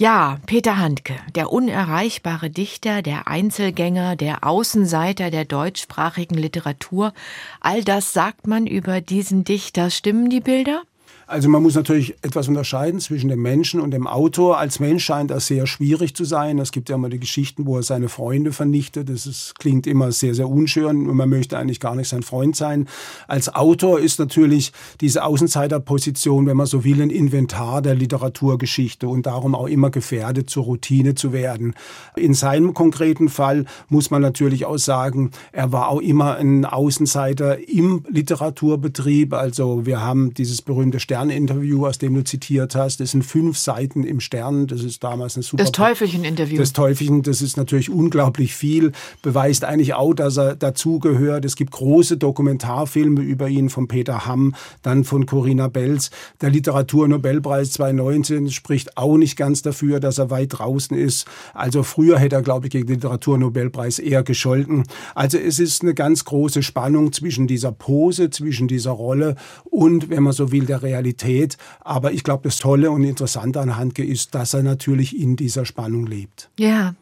[0.00, 7.12] Ja, Peter Handke, der unerreichbare Dichter, der Einzelgänger, der Außenseiter der deutschsprachigen Literatur.
[7.60, 9.90] All das sagt man über diesen Dichter.
[9.90, 10.82] Stimmen die Bilder?
[11.30, 14.56] Also man muss natürlich etwas unterscheiden zwischen dem Menschen und dem Autor.
[14.56, 16.58] Als Mensch scheint er sehr schwierig zu sein.
[16.58, 19.10] Es gibt ja immer die Geschichten, wo er seine Freunde vernichtet.
[19.10, 22.56] Das ist, klingt immer sehr, sehr unschön und man möchte eigentlich gar nicht sein Freund
[22.56, 22.88] sein.
[23.26, 29.26] Als Autor ist natürlich diese Außenseiterposition, wenn man so will, ein Inventar der Literaturgeschichte und
[29.26, 31.74] darum auch immer gefährdet, zur Routine zu werden.
[32.16, 37.68] In seinem konkreten Fall muss man natürlich auch sagen, er war auch immer ein Außenseiter
[37.68, 39.34] im Literaturbetrieb.
[39.34, 43.00] Also wir haben dieses berühmte Stern Stern-Interview, aus dem du zitiert hast.
[43.00, 44.68] Das sind fünf Seiten im Stern.
[44.68, 45.62] Das ist damals eine super.
[45.62, 46.58] Das Teufelchen-Interview.
[46.58, 48.92] Das Teufelchen, das ist natürlich unglaublich viel.
[49.22, 51.44] Beweist eigentlich auch, dass er dazugehört.
[51.44, 56.10] Es gibt große Dokumentarfilme über ihn von Peter Hamm, dann von Corinna Belz.
[56.40, 61.26] Der Literaturnobelpreis 2019 spricht auch nicht ganz dafür, dass er weit draußen ist.
[61.52, 64.84] Also früher hätte er, glaube ich, gegen den Literaturnobelpreis eher gescholten.
[65.16, 70.22] Also es ist eine ganz große Spannung zwischen dieser Pose, zwischen dieser Rolle und, wenn
[70.22, 71.56] man so will, der Realität Realität.
[71.80, 75.64] Aber ich glaube, das Tolle und Interessante an Handke ist, dass er natürlich in dieser
[75.64, 76.50] Spannung lebt.
[76.58, 76.94] Ja.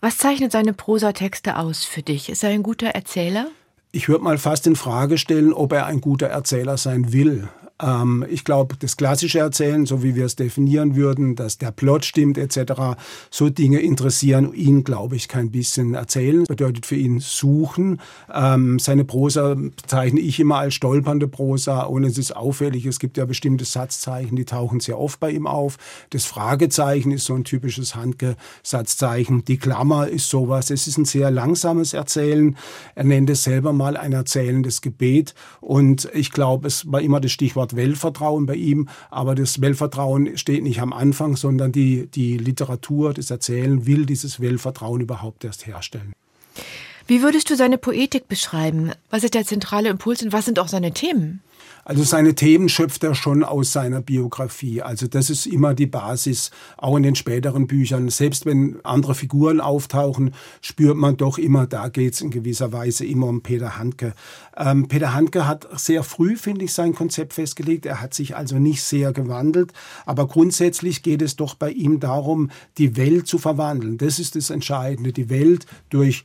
[0.00, 2.28] Was zeichnet seine Prosatexte aus für dich?
[2.28, 3.46] Ist er ein guter Erzähler?
[3.90, 7.48] Ich würde mal fast in Frage stellen, ob er ein guter Erzähler sein will.
[7.82, 12.04] Ähm, ich glaube, das klassische Erzählen, so wie wir es definieren würden, dass der Plot
[12.04, 12.96] stimmt etc.,
[13.30, 15.94] so Dinge interessieren ihn, glaube ich, kein bisschen.
[15.94, 18.00] Erzählen bedeutet für ihn suchen.
[18.32, 23.16] Ähm, seine Prosa zeichne ich immer als stolpernde Prosa und es ist auffällig, es gibt
[23.16, 25.78] ja bestimmte Satzzeichen, die tauchen sehr oft bei ihm auf.
[26.10, 29.44] Das Fragezeichen ist so ein typisches Handke-Satzzeichen.
[29.44, 30.70] Die Klammer ist sowas.
[30.70, 32.56] Es ist ein sehr langsames Erzählen.
[32.94, 37.32] Er nennt es selber mal ein erzählendes Gebet und ich glaube, es war immer das
[37.32, 42.36] Stichwort Wort Weltvertrauen bei ihm, aber das Weltvertrauen steht nicht am Anfang, sondern die, die
[42.38, 46.12] Literatur, das Erzählen will dieses Weltvertrauen überhaupt erst herstellen.
[47.06, 48.92] Wie würdest du seine Poetik beschreiben?
[49.10, 51.40] Was ist der zentrale Impuls und was sind auch seine Themen?
[51.84, 54.82] Also seine Themen schöpft er schon aus seiner Biografie.
[54.82, 58.08] Also das ist immer die Basis, auch in den späteren Büchern.
[58.08, 63.04] Selbst wenn andere Figuren auftauchen, spürt man doch immer, da geht es in gewisser Weise
[63.04, 64.14] immer um Peter Handke.
[64.56, 67.84] Ähm, Peter Handke hat sehr früh, finde ich, sein Konzept festgelegt.
[67.84, 69.72] Er hat sich also nicht sehr gewandelt.
[70.06, 73.98] Aber grundsätzlich geht es doch bei ihm darum, die Welt zu verwandeln.
[73.98, 75.12] Das ist das Entscheidende.
[75.12, 76.22] Die Welt durch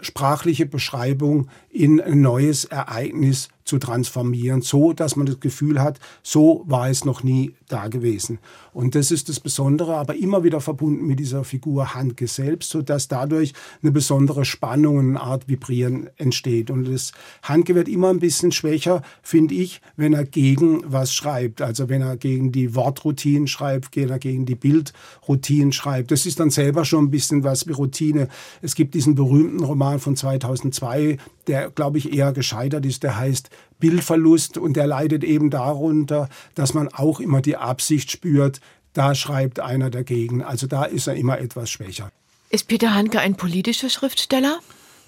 [0.00, 6.64] sprachliche Beschreibung in ein neues Ereignis zu transformieren, so dass man das Gefühl hat, so
[6.66, 8.38] war es noch nie da gewesen.
[8.72, 12.82] Und das ist das Besondere, aber immer wieder verbunden mit dieser Figur Handke selbst, so
[12.82, 16.70] dass dadurch eine besondere Spannung, eine Art Vibrieren entsteht.
[16.70, 21.62] Und das Handke wird immer ein bisschen schwächer, finde ich, wenn er gegen was schreibt.
[21.62, 26.10] Also wenn er gegen die Wortroutinen schreibt, wenn er gegen die Bildroutinen schreibt.
[26.10, 28.28] Das ist dann selber schon ein bisschen was wie Routine.
[28.60, 33.50] Es gibt diesen berühmten Roman von 2002, der, glaube ich, eher gescheitert ist, der heißt
[33.78, 38.60] Bildverlust und der leidet eben darunter, dass man auch immer die Absicht spürt,
[38.92, 40.42] da schreibt einer dagegen.
[40.42, 42.10] Also da ist er immer etwas schwächer.
[42.50, 44.60] Ist Peter Handke ein politischer Schriftsteller?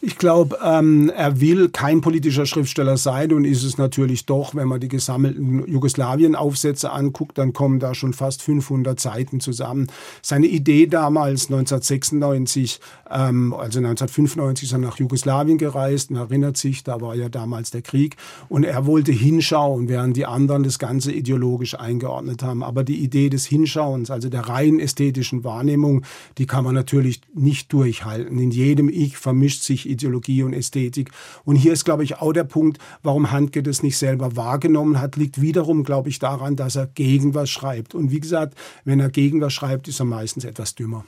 [0.03, 4.69] Ich glaube, ähm, er will kein politischer Schriftsteller sein und ist es natürlich doch, wenn
[4.69, 9.87] man die gesammelten Jugoslawien-Aufsätze anguckt, dann kommen da schon fast 500 Seiten zusammen.
[10.21, 12.79] Seine Idee damals, 1996,
[13.11, 17.71] ähm, also 1995 ist er nach Jugoslawien gereist und erinnert sich, da war ja damals
[17.71, 18.17] der Krieg
[18.51, 22.63] und er wollte hinschauen, während die anderen das Ganze ideologisch eingeordnet haben.
[22.63, 26.05] Aber die Idee des Hinschauens, also der rein ästhetischen Wahrnehmung,
[26.37, 28.39] die kann man natürlich nicht durchhalten.
[28.39, 31.11] In jedem Ich vermischt sich Ideologie und Ästhetik.
[31.45, 35.17] Und hier ist, glaube ich, auch der Punkt, warum Handke das nicht selber wahrgenommen hat,
[35.17, 37.95] liegt wiederum, glaube ich, daran, dass er gegen was schreibt.
[37.95, 41.05] Und wie gesagt, wenn er gegen was schreibt, ist er meistens etwas dümmer.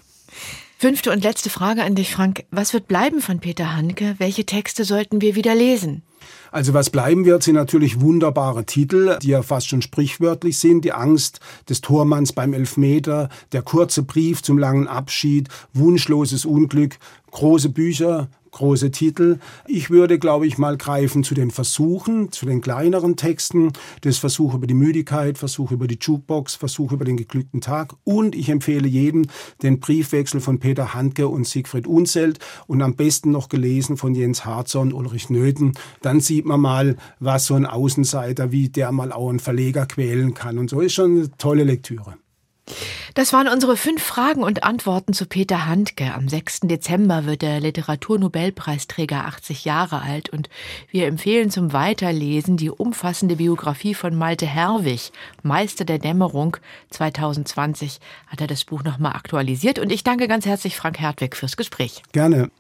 [0.81, 2.45] Fünfte und letzte Frage an dich, Frank.
[2.53, 4.15] Was wird bleiben von Peter Handke?
[4.19, 6.03] Welche Texte sollten wir wieder lesen?
[6.51, 10.85] Also was bleiben wird, sind natürlich wunderbare Titel, die ja fast schon sprichwörtlich sind.
[10.85, 16.99] Die Angst des Tormanns beim Elfmeter, der kurze Brief zum langen Abschied, wunschloses Unglück,
[17.31, 18.29] große Bücher,
[18.59, 19.39] große Titel.
[19.67, 23.73] Ich würde, glaube ich, mal greifen zu den Versuchen, zu den kleineren Texten.
[24.01, 27.95] Das Versuch über die Müdigkeit, Versuch über die Jukebox, Versuch über den geglückten Tag.
[28.05, 29.27] Und ich empfehle jedem
[29.63, 34.45] den Briefwechsel von Peter Handke und Siegfried Unzelt und am besten noch gelesen von Jens
[34.45, 35.73] Harzer und Ulrich Nöthen.
[36.03, 40.35] Dann sieht man mal, was so ein Außenseiter, wie der mal auch einen Verleger quälen
[40.35, 40.59] kann.
[40.59, 42.17] Und so ist schon eine tolle Lektüre.
[43.15, 46.15] Das waren unsere fünf Fragen und Antworten zu Peter Handke.
[46.15, 46.61] Am 6.
[46.61, 50.49] Dezember wird der Literaturnobelpreisträger 80 Jahre alt und
[50.91, 56.57] wir empfehlen zum Weiterlesen die umfassende Biografie von Malte Herwig, Meister der Dämmerung.
[56.91, 61.57] 2020 hat er das Buch nochmal aktualisiert und ich danke ganz herzlich Frank Hertwig fürs
[61.57, 62.03] Gespräch.
[62.13, 62.51] Gerne.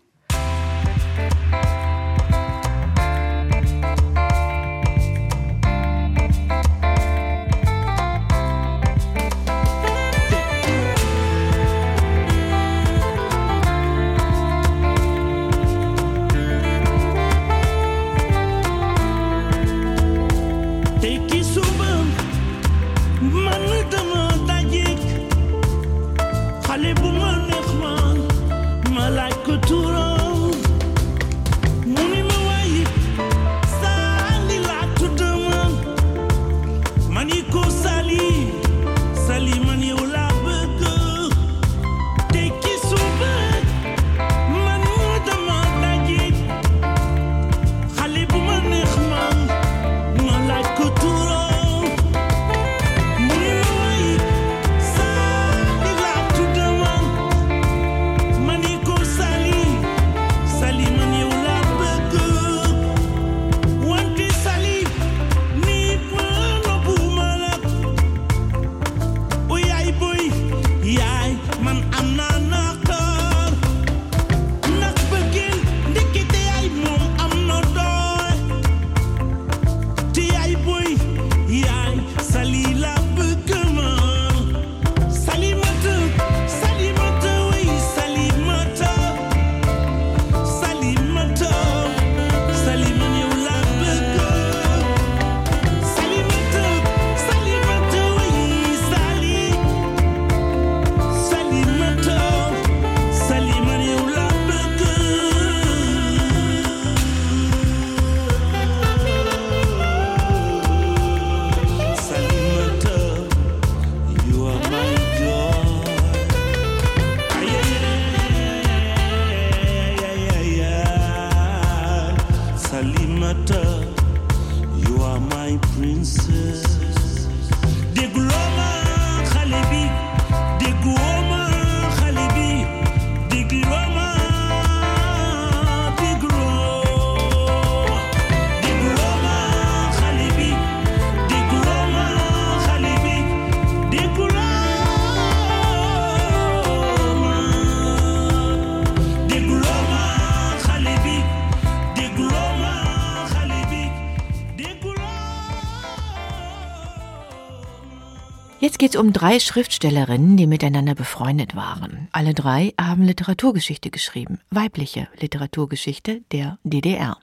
[158.98, 162.08] Um drei Schriftstellerinnen, die miteinander befreundet waren.
[162.12, 167.16] Alle drei haben Literaturgeschichte geschrieben, weibliche Literaturgeschichte der DDR.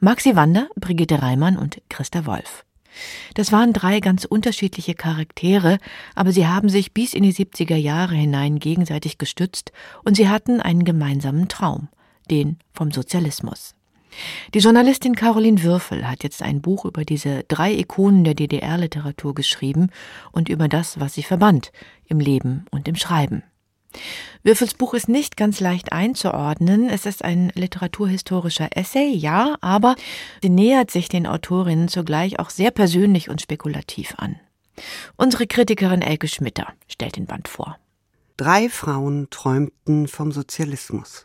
[0.00, 2.64] Maxi Wander, Brigitte Reimann und Christa Wolf.
[3.34, 5.78] Das waren drei ganz unterschiedliche Charaktere,
[6.14, 9.72] aber sie haben sich bis in die 70er Jahre hinein gegenseitig gestützt
[10.04, 11.88] und sie hatten einen gemeinsamen Traum,
[12.30, 13.74] den vom Sozialismus.
[14.54, 19.90] Die Journalistin Caroline Würfel hat jetzt ein Buch über diese drei Ikonen der DDR-Literatur geschrieben
[20.32, 21.72] und über das, was sie verband,
[22.06, 23.42] im Leben und im Schreiben.
[24.42, 26.88] Würfels Buch ist nicht ganz leicht einzuordnen.
[26.88, 29.94] Es ist ein literaturhistorischer Essay, ja, aber
[30.42, 34.36] sie nähert sich den Autorinnen zugleich auch sehr persönlich und spekulativ an.
[35.16, 37.78] Unsere Kritikerin Elke Schmitter stellt den Band vor.
[38.36, 41.24] Drei Frauen träumten vom Sozialismus.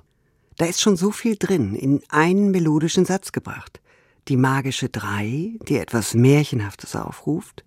[0.57, 3.79] Da ist schon so viel drin, in einen melodischen Satz gebracht.
[4.27, 7.63] Die magische Drei, die etwas Märchenhaftes aufruft.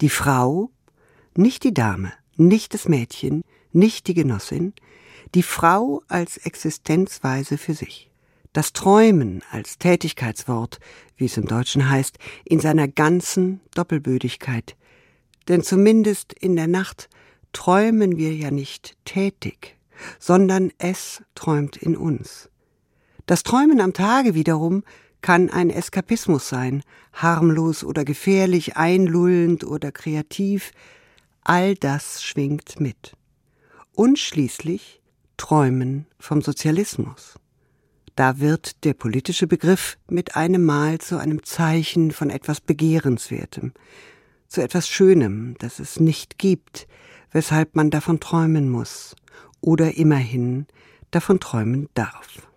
[0.00, 0.70] Die Frau,
[1.36, 4.74] nicht die Dame, nicht das Mädchen, nicht die Genossin.
[5.34, 8.10] Die Frau als Existenzweise für sich.
[8.52, 10.80] Das Träumen als Tätigkeitswort,
[11.16, 14.76] wie es im Deutschen heißt, in seiner ganzen Doppelbödigkeit.
[15.48, 17.08] Denn zumindest in der Nacht
[17.52, 19.75] träumen wir ja nicht tätig,
[20.18, 22.50] sondern es träumt in uns.
[23.26, 24.84] Das Träumen am Tage wiederum
[25.20, 26.82] kann ein Eskapismus sein,
[27.12, 30.70] harmlos oder gefährlich, einlullend oder kreativ,
[31.42, 33.16] all das schwingt mit.
[33.92, 35.00] Und schließlich
[35.36, 37.34] Träumen vom Sozialismus.
[38.14, 43.72] Da wird der politische Begriff mit einem Mal zu einem Zeichen von etwas Begehrenswertem,
[44.48, 46.86] zu etwas Schönem, das es nicht gibt,
[47.32, 49.16] weshalb man davon träumen muss,
[49.66, 50.66] oder immerhin
[51.10, 52.48] davon träumen darf.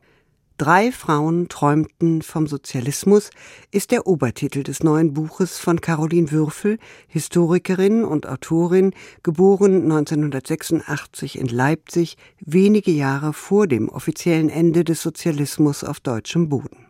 [0.57, 3.29] Drei Frauen träumten vom Sozialismus
[3.71, 8.93] ist der Obertitel des neuen Buches von Caroline Würfel, Historikerin und Autorin,
[9.23, 16.87] geboren 1986 in Leipzig, wenige Jahre vor dem offiziellen Ende des Sozialismus auf deutschem Boden.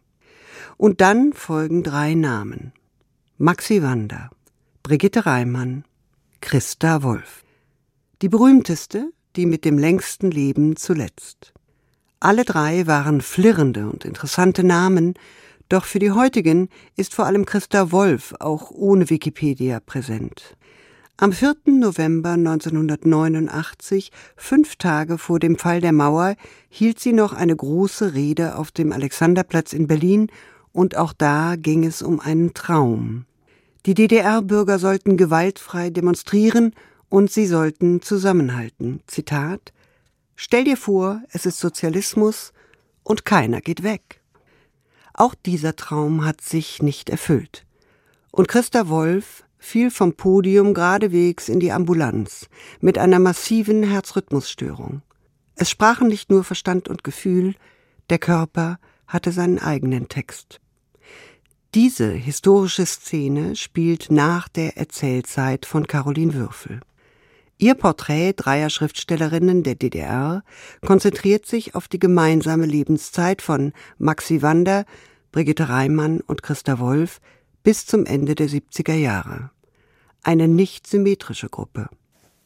[0.77, 2.73] Und dann folgen drei Namen.
[3.37, 4.31] Maxi Wander,
[4.81, 5.85] Brigitte Reimann,
[6.41, 7.43] Christa Wolf.
[8.23, 11.53] Die berühmteste, die mit dem längsten Leben zuletzt.
[12.19, 15.13] Alle drei waren flirrende und interessante Namen,
[15.69, 20.57] doch für die heutigen ist vor allem Christa Wolf auch ohne Wikipedia präsent.
[21.21, 21.55] Am 4.
[21.65, 26.35] November 1989, fünf Tage vor dem Fall der Mauer,
[26.69, 30.31] hielt sie noch eine große Rede auf dem Alexanderplatz in Berlin,
[30.71, 33.25] und auch da ging es um einen Traum.
[33.85, 36.73] Die DDR-Bürger sollten gewaltfrei demonstrieren
[37.09, 39.01] und sie sollten zusammenhalten.
[39.07, 39.73] Zitat
[40.35, 42.53] Stell dir vor, es ist Sozialismus
[43.03, 44.21] und keiner geht weg.
[45.13, 47.65] Auch dieser Traum hat sich nicht erfüllt.
[48.31, 52.47] Und Christa Wolf fiel vom Podium geradewegs in die Ambulanz
[52.79, 55.01] mit einer massiven Herzrhythmusstörung.
[55.55, 57.55] Es sprachen nicht nur Verstand und Gefühl,
[58.09, 60.61] der Körper hatte seinen eigenen Text.
[61.75, 66.79] Diese historische Szene spielt nach der Erzählzeit von Caroline Würfel.
[67.61, 70.43] Ihr Porträt dreier Schriftstellerinnen der DDR
[70.79, 74.85] konzentriert sich auf die gemeinsame Lebenszeit von Maxi Wander,
[75.33, 77.19] Brigitte Reimann und Christa Wolf
[77.61, 79.51] bis zum Ende der 70er Jahre.
[80.23, 81.89] Eine nicht symmetrische Gruppe.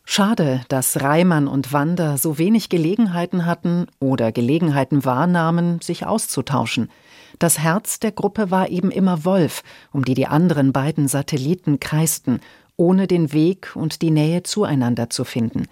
[0.04, 6.90] Schade, dass Reimann und Wander so wenig Gelegenheiten hatten oder Gelegenheiten wahrnahmen, sich auszutauschen.
[7.38, 12.42] Das Herz der Gruppe war eben immer Wolf, um die die anderen beiden Satelliten kreisten
[12.78, 15.66] ohne den Weg und die Nähe zueinander zu finden.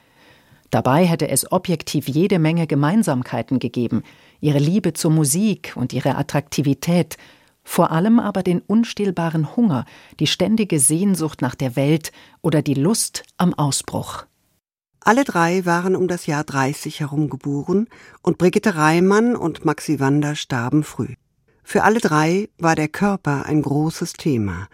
[0.69, 4.03] Dabei hätte es objektiv jede Menge Gemeinsamkeiten gegeben,
[4.39, 7.17] ihre Liebe zur Musik und ihre Attraktivität,
[7.63, 9.85] vor allem aber den unstillbaren Hunger,
[10.19, 14.25] die ständige Sehnsucht nach der Welt oder die Lust am Ausbruch.
[15.03, 17.87] Alle drei waren um das Jahr 30 herum geboren
[18.21, 21.15] und Brigitte Reimann und Maxi Wander starben früh.
[21.63, 24.67] Für alle drei war der Körper ein großes Thema,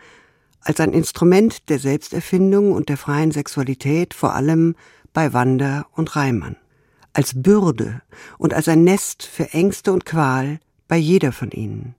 [0.68, 4.76] als ein Instrument der Selbsterfindung und der freien Sexualität vor allem
[5.13, 6.57] bei Wander und Reimann,
[7.13, 8.01] als Bürde
[8.38, 10.59] und als ein Nest für Ängste und Qual
[10.89, 11.95] bei jeder von ihnen.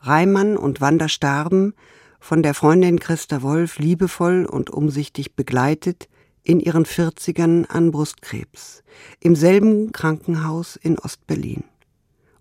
[0.00, 1.72] Reimann und Wander starben,
[2.20, 6.10] von der Freundin Christa Wolf liebevoll und umsichtig begleitet,
[6.42, 8.82] in ihren Vierzigern an Brustkrebs,
[9.20, 11.64] im selben Krankenhaus in Ostberlin.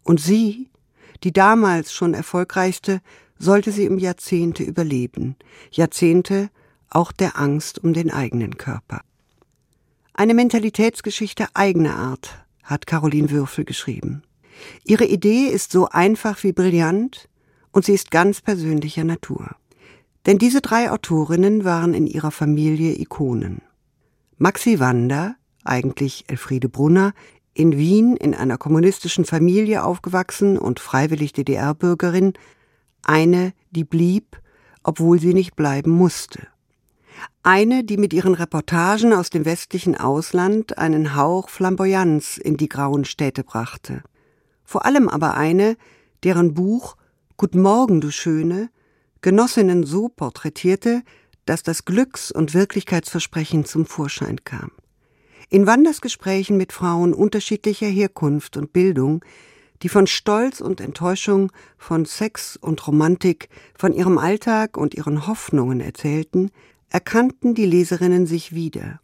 [0.03, 0.69] Und sie,
[1.23, 2.99] die damals schon erfolgreichste,
[3.37, 5.35] sollte sie um Jahrzehnte überleben,
[5.71, 6.49] Jahrzehnte
[6.89, 9.01] auch der Angst um den eigenen Körper.
[10.13, 14.23] Eine Mentalitätsgeschichte eigener Art hat Caroline Würfel geschrieben.
[14.85, 17.27] Ihre Idee ist so einfach wie brillant
[17.71, 19.55] und sie ist ganz persönlicher Natur.
[20.25, 23.61] Denn diese drei Autorinnen waren in ihrer Familie Ikonen.
[24.37, 27.13] Maxi Wander, eigentlich Elfriede Brunner,
[27.53, 32.33] in Wien in einer kommunistischen Familie aufgewachsen und freiwillig DDR-Bürgerin,
[33.07, 34.39] eine, die blieb,
[34.83, 36.47] obwohl sie nicht bleiben musste.
[37.43, 43.05] Eine, die mit ihren Reportagen aus dem westlichen Ausland einen Hauch Flamboyanz in die grauen
[43.05, 44.03] Städte brachte.
[44.63, 45.77] Vor allem aber eine,
[46.23, 46.97] deren Buch
[47.37, 48.69] Guten Morgen, du Schöne
[49.25, 51.01] Genossinnen so porträtierte,
[51.45, 54.71] dass das Glücks- und Wirklichkeitsversprechen zum Vorschein kam.
[55.49, 59.25] In Wanders Gesprächen mit Frauen unterschiedlicher Herkunft und Bildung,
[59.81, 65.81] die von Stolz und Enttäuschung, von Sex und Romantik, von ihrem Alltag und ihren Hoffnungen
[65.81, 66.51] erzählten,
[66.89, 68.99] erkannten die Leserinnen sich wieder.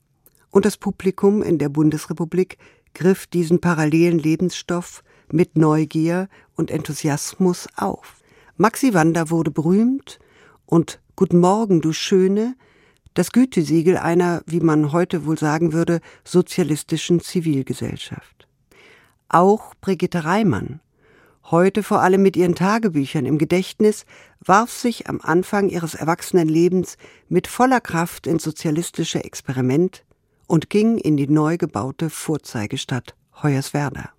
[0.49, 2.57] Und das Publikum in der Bundesrepublik
[2.93, 8.17] griff diesen parallelen Lebensstoff mit Neugier und Enthusiasmus auf.
[8.57, 10.19] Maxi Wander wurde berühmt
[10.65, 12.55] und Guten Morgen, du Schöne,
[13.13, 18.47] das Gütesiegel einer, wie man heute wohl sagen würde, sozialistischen Zivilgesellschaft.
[19.34, 20.82] Auch Brigitte Reimann,
[21.51, 24.05] heute vor allem mit ihren Tagebüchern im Gedächtnis,
[24.43, 26.97] warf sich am Anfang ihres Erwachsenenlebens
[27.29, 30.03] mit voller Kraft ins sozialistische Experiment
[30.47, 34.09] und ging in die neu gebaute Vorzeigestadt Hoyerswerda.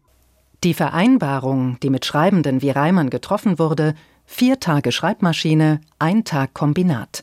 [0.65, 3.95] Die Vereinbarung, die mit Schreibenden wie Reimann getroffen wurde,
[4.25, 7.21] vier Tage Schreibmaschine, ein Tag Kombinat.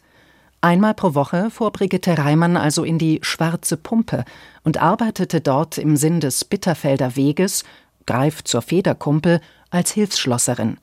[0.61, 4.25] Einmal pro Woche fuhr Brigitte Reimann also in die Schwarze Pumpe
[4.63, 7.63] und arbeitete dort im Sinn des Bitterfelder Weges,
[8.05, 9.39] Greif zur Federkumpel,
[9.69, 10.77] als Hilfsschlosserin.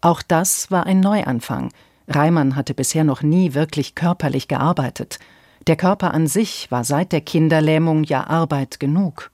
[0.00, 1.70] Auch das war ein Neuanfang.
[2.08, 5.18] Reimann hatte bisher noch nie wirklich körperlich gearbeitet.
[5.66, 9.30] Der Körper an sich war seit der Kinderlähmung ja Arbeit genug.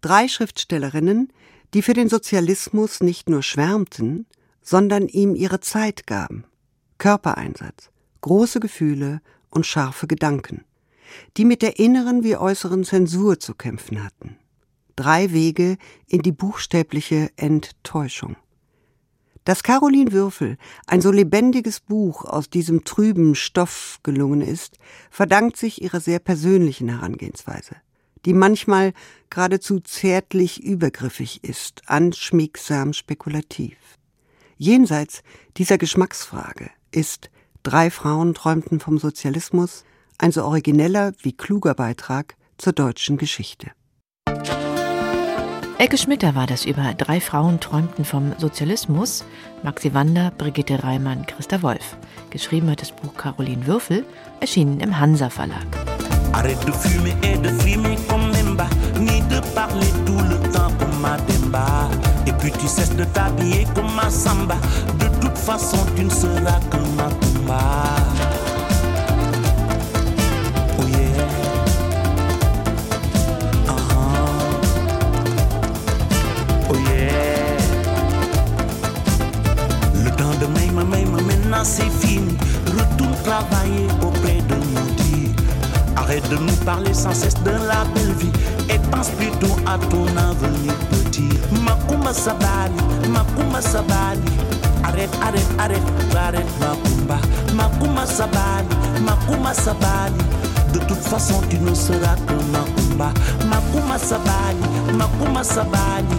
[0.00, 1.32] Drei Schriftstellerinnen,
[1.74, 4.26] die für den Sozialismus nicht nur schwärmten,
[4.62, 6.44] sondern ihm ihre Zeit gaben.
[6.98, 7.91] Körpereinsatz,
[8.22, 9.20] große Gefühle
[9.50, 10.64] und scharfe Gedanken,
[11.36, 14.36] die mit der inneren wie äußeren Zensur zu kämpfen hatten.
[14.96, 18.36] Drei Wege in die buchstäbliche Enttäuschung.
[19.44, 20.56] Dass Caroline Würfel
[20.86, 24.78] ein so lebendiges Buch aus diesem trüben Stoff gelungen ist,
[25.10, 27.76] verdankt sich ihrer sehr persönlichen Herangehensweise,
[28.24, 28.92] die manchmal
[29.30, 33.76] geradezu zärtlich übergriffig ist, anschmiegsam spekulativ.
[34.58, 35.24] Jenseits
[35.56, 37.31] dieser Geschmacksfrage ist
[37.62, 39.84] Drei Frauen träumten vom Sozialismus
[40.18, 43.70] ein so origineller wie kluger Beitrag zur deutschen Geschichte.
[45.78, 49.24] Elke Schmitter war das über Drei Frauen träumten vom Sozialismus,
[49.62, 51.96] Maxi Wander, Brigitte Reimann, Christa Wolf.
[52.30, 54.04] Geschrieben hat das Buch Caroline Würfel,
[54.40, 55.66] erschienen im Hansa Verlag.
[56.32, 58.66] Arrête de fumer et de frimer comme Memba,
[58.98, 61.90] ni de parler tout le temps comme Mademba.
[62.26, 64.56] Et puis tu cesses de t'habiller comme ma samba.
[64.98, 67.08] De toute façon, tu ne seras que ma
[67.52, 67.58] Oh,
[73.68, 74.30] uh-huh.
[76.70, 77.58] oh yeah.
[80.02, 82.36] Le temps de main ma main ma main c'est fini.
[82.68, 85.34] Retourne travailler auprès de nous dire.
[85.96, 88.32] Arrête de nous parler sans cesse de la belle vie.
[88.70, 91.28] Et pense plutôt à ton avenir petit.
[91.52, 92.80] M'acuma sabali
[93.10, 94.32] Makouma sabali.
[94.84, 95.82] Arrête arrête arrête
[96.16, 97.01] Arrête Mako
[97.54, 100.24] Makuma Sabali, Makuma Sabali.
[100.72, 103.12] De toute façon, tu ne seras que Makuma.
[103.48, 106.16] Makuma Sabali, Makuma Sabali.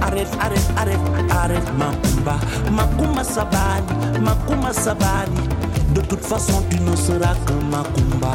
[0.00, 2.36] Arrête, arrête, arrête, arrête Makuma.
[2.70, 5.48] Makuma Sabali, Makuma Sabali.
[5.94, 8.34] De toute façon, tu ne seras que Makuma.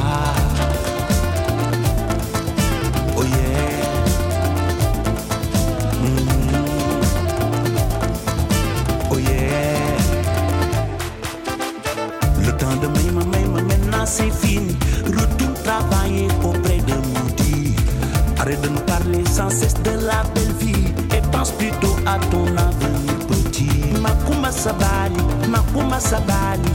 [19.32, 23.94] Sans cesse de la belle vie et pense plutôt à ton avenir petit.
[24.00, 26.70] Makuma Sabali, Makuma Sabali.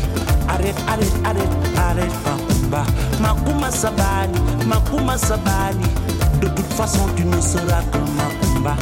[0.48, 2.84] Arrête, arrête, arrête, arrête, Makuma.
[3.20, 5.88] Makuma Sabali, Makuma Sabali.
[6.40, 7.98] De toute façon, tu ne seras que.
[8.62, 8.74] Makuma,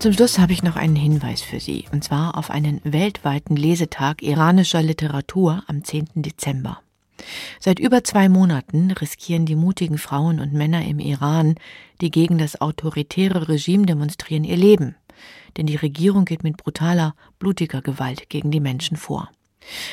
[0.00, 4.22] Zum Schluss habe ich noch einen Hinweis für Sie, und zwar auf einen weltweiten Lesetag
[4.22, 6.08] iranischer Literatur am 10.
[6.14, 6.80] Dezember.
[7.58, 11.56] Seit über zwei Monaten riskieren die mutigen Frauen und Männer im Iran,
[12.00, 14.96] die gegen das autoritäre Regime demonstrieren, ihr Leben.
[15.58, 19.30] Denn die Regierung geht mit brutaler, blutiger Gewalt gegen die Menschen vor.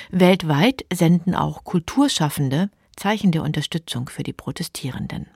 [0.09, 5.27] Weltweit senden auch Kulturschaffende Zeichen der Unterstützung für die Protestierenden.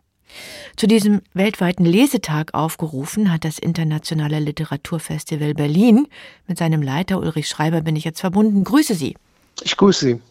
[0.76, 6.08] Zu diesem weltweiten Lesetag aufgerufen hat das Internationale Literaturfestival Berlin.
[6.48, 8.64] Mit seinem Leiter Ulrich Schreiber bin ich jetzt verbunden.
[8.64, 9.16] Grüße Sie.
[9.64, 10.22] Ich grüße Sie.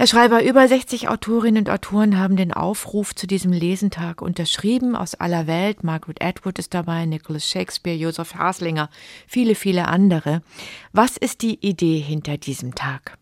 [0.00, 5.14] Herr Schreiber, über 60 Autorinnen und Autoren haben den Aufruf zu diesem Lesentag unterschrieben aus
[5.14, 5.84] aller Welt.
[5.84, 8.88] Margaret Atwood ist dabei, Nicholas Shakespeare, Josef Haslinger,
[9.26, 10.40] viele, viele andere.
[10.92, 13.18] Was ist die Idee hinter diesem Tag?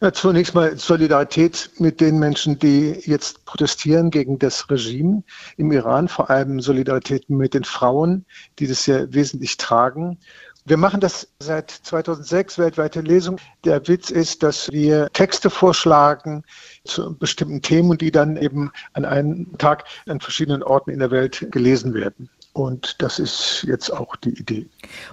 [0.00, 5.22] Ja, zunächst mal Solidarität mit den Menschen, die jetzt protestieren gegen das Regime
[5.56, 8.24] im Iran, vor allem Solidarität mit den Frauen,
[8.58, 10.18] die das ja wesentlich tragen.
[10.64, 13.38] Wir machen das seit 2006, weltweite Lesung.
[13.64, 16.44] Der Witz ist, dass wir Texte vorschlagen
[16.84, 21.10] zu bestimmten Themen und die dann eben an einem Tag an verschiedenen Orten in der
[21.10, 22.28] Welt gelesen werden.
[22.52, 24.66] Und das ist jetzt auch die Idee.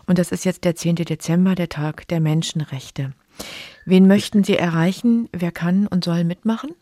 [0.05, 0.95] Und das ist jetzt der 10.
[0.97, 3.13] Dezember, der Tag der Menschenrechte.
[3.89, 5.29] Wen möchten Sie erreichen?
[5.31, 6.75] Wer kann und soll mitmachen?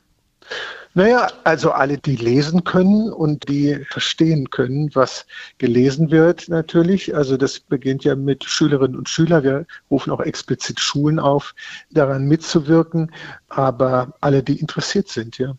[0.93, 5.25] Naja, also alle, die lesen können und die verstehen können, was
[5.57, 7.15] gelesen wird natürlich.
[7.15, 9.43] Also das beginnt ja mit Schülerinnen und Schülern.
[9.43, 11.53] Wir rufen auch explizit Schulen auf,
[11.91, 13.11] daran mitzuwirken.
[13.47, 15.55] Aber alle, die interessiert sind, ja.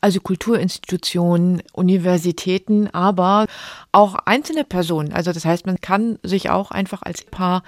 [0.00, 3.46] Also Kulturinstitutionen, Universitäten, aber
[3.92, 5.12] auch einzelne Personen.
[5.12, 7.62] Also das heißt, man kann sich auch einfach als Paar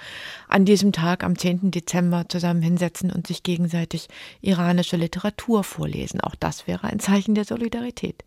[0.47, 1.71] an diesem Tag am 10.
[1.71, 4.07] Dezember zusammen hinsetzen und sich gegenseitig
[4.41, 6.21] iranische Literatur vorlesen.
[6.21, 8.23] Auch das wäre ein Zeichen der Solidarität.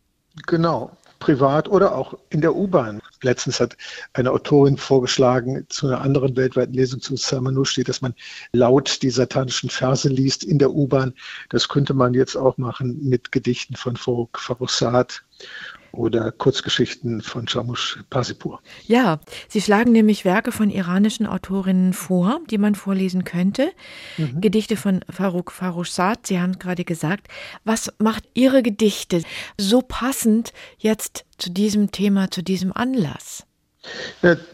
[0.47, 0.91] Genau
[1.21, 3.01] privat oder auch in der U-Bahn.
[3.23, 3.77] Letztens hat
[4.15, 8.15] eine Autorin vorgeschlagen, zu einer anderen weltweiten Lesung zu Salman Rushdie, dass man
[8.53, 11.15] laut die satanischen Verse liest in der U-Bahn.
[11.51, 15.23] Das könnte man jetzt auch machen mit Gedichten von Farouk Farrokhzad
[15.93, 18.61] oder Kurzgeschichten von Shamush Pasipur.
[18.87, 23.73] Ja, Sie schlagen nämlich Werke von iranischen Autorinnen vor, die man vorlesen könnte.
[24.17, 24.41] Mhm.
[24.41, 27.29] Gedichte von Farouk Farrokhzad, Sie haben gerade gesagt.
[27.65, 29.23] Was macht Ihre Gedichte
[29.59, 33.47] so passend jetzt zu diesem Thema, zu diesem Anlass?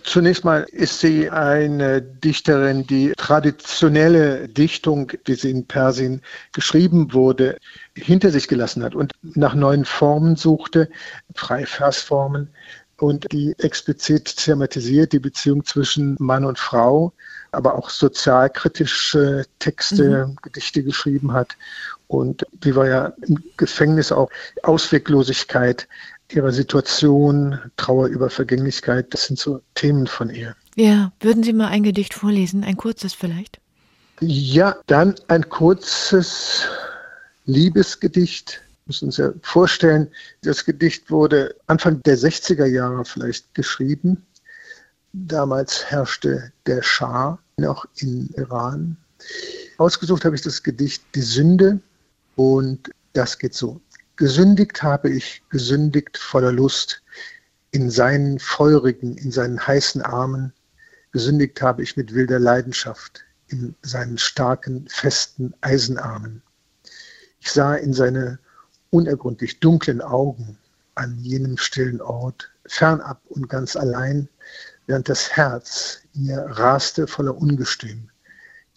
[0.04, 6.22] Zunächst mal ist sie eine Dichterin, die traditionelle Dichtung, wie sie in Persien
[6.52, 7.58] geschrieben wurde,
[7.96, 10.88] hinter sich gelassen hat und nach neuen Formen suchte,
[11.34, 12.50] freie Versformen
[12.98, 17.12] und die explizit thematisiert die Beziehung zwischen Mann und Frau,
[17.52, 20.36] aber auch sozialkritische Texte, mhm.
[20.42, 21.56] Gedichte geschrieben hat.
[22.08, 24.30] Und die war ja im Gefängnis auch
[24.62, 25.88] Ausweglosigkeit
[26.32, 30.56] ihrer Situation, Trauer über Vergänglichkeit, das sind so Themen von ihr.
[30.74, 33.60] Ja, würden Sie mal ein Gedicht vorlesen, ein kurzes vielleicht?
[34.20, 36.66] Ja, dann ein kurzes
[37.44, 38.60] Liebesgedicht.
[38.84, 40.08] Wir müssen uns ja vorstellen,
[40.42, 44.26] das Gedicht wurde Anfang der 60er Jahre vielleicht geschrieben.
[45.12, 48.96] Damals herrschte der Schah noch in Iran.
[49.78, 51.80] Ausgesucht habe ich das Gedicht Die Sünde
[52.36, 53.80] und das geht so.
[54.16, 57.02] Gesündigt habe ich, gesündigt voller Lust,
[57.70, 60.54] in seinen feurigen, in seinen heißen Armen,
[61.12, 66.42] gesündigt habe ich mit wilder Leidenschaft, in seinen starken, festen Eisenarmen.
[67.40, 68.38] Ich sah in seine
[68.88, 70.56] unergründlich dunklen Augen
[70.94, 74.30] an jenem stillen Ort, fernab und ganz allein,
[74.86, 78.08] während das Herz mir raste voller Ungestüm,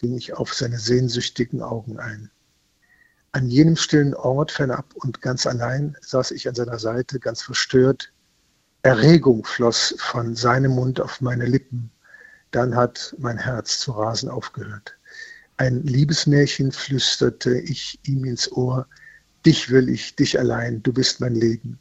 [0.00, 2.30] ging ich auf seine sehnsüchtigen Augen ein.
[3.32, 8.12] An jenem stillen Ort, fernab und ganz allein, saß ich an seiner Seite, ganz verstört.
[8.82, 11.90] Erregung floss von seinem Mund auf meine Lippen.
[12.50, 14.96] Dann hat mein Herz zu rasen aufgehört.
[15.58, 18.88] Ein Liebesmärchen flüsterte ich ihm ins Ohr.
[19.46, 21.78] Dich will ich, dich allein, du bist mein Leben.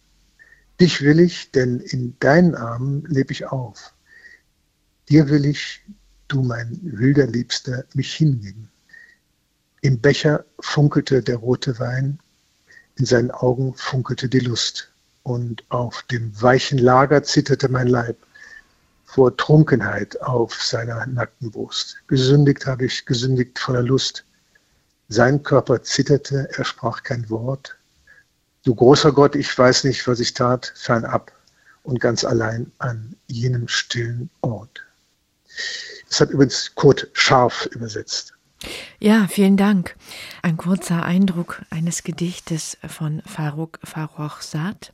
[0.80, 3.94] Dich will ich, denn in deinen Armen leb ich auf.
[5.10, 5.82] Dir will ich,
[6.28, 8.70] du mein wilder Liebster, mich hingeben.
[9.82, 12.20] Im Becher funkelte der rote Wein,
[12.98, 14.92] in seinen Augen funkelte die Lust,
[15.24, 18.18] und auf dem weichen Lager zitterte mein Leib
[19.06, 21.98] vor Trunkenheit auf seiner nackten Brust.
[22.08, 24.26] Gesündigt habe ich, gesündigt voller Lust.
[25.08, 27.78] Sein Körper zitterte, er sprach kein Wort.
[28.66, 31.32] Du großer Gott, ich weiß nicht, was ich tat, fernab
[31.84, 34.84] und ganz allein an jenem stillen Ort.
[36.10, 38.34] Das hat übrigens Kurt Scharf übersetzt.
[39.00, 39.96] Ja, vielen Dank.
[40.42, 44.94] Ein kurzer Eindruck eines Gedichtes von Faruk Farrokhzad.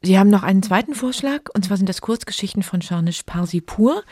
[0.00, 4.02] Sie haben noch einen zweiten Vorschlag, und zwar sind das Kurzgeschichten von Sharnish Parsipur.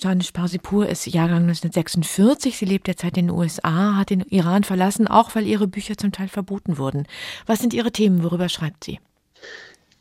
[0.00, 2.56] Sharnish Parsipur ist Jahrgang 1946.
[2.56, 6.12] Sie lebt derzeit in den USA, hat den Iran verlassen, auch weil ihre Bücher zum
[6.12, 7.06] Teil verboten wurden.
[7.46, 8.22] Was sind Ihre Themen?
[8.22, 9.00] Worüber schreibt sie?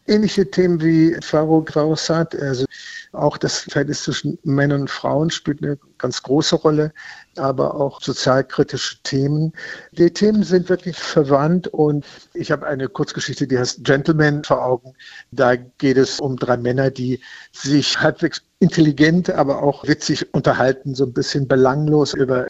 [0.08, 2.66] Ähnliche Themen wie Faro Grausat, also
[3.14, 6.92] auch das Verhältnis zwischen Männern und Frauen spielt eine ganz große Rolle,
[7.38, 9.54] aber auch sozialkritische Themen.
[9.92, 14.94] Die Themen sind wirklich verwandt und ich habe eine Kurzgeschichte, die heißt Gentleman vor Augen.
[15.32, 17.20] Da geht es um drei Männer, die
[17.52, 22.48] sich halbwegs intelligent, aber auch witzig unterhalten, so ein bisschen belanglos über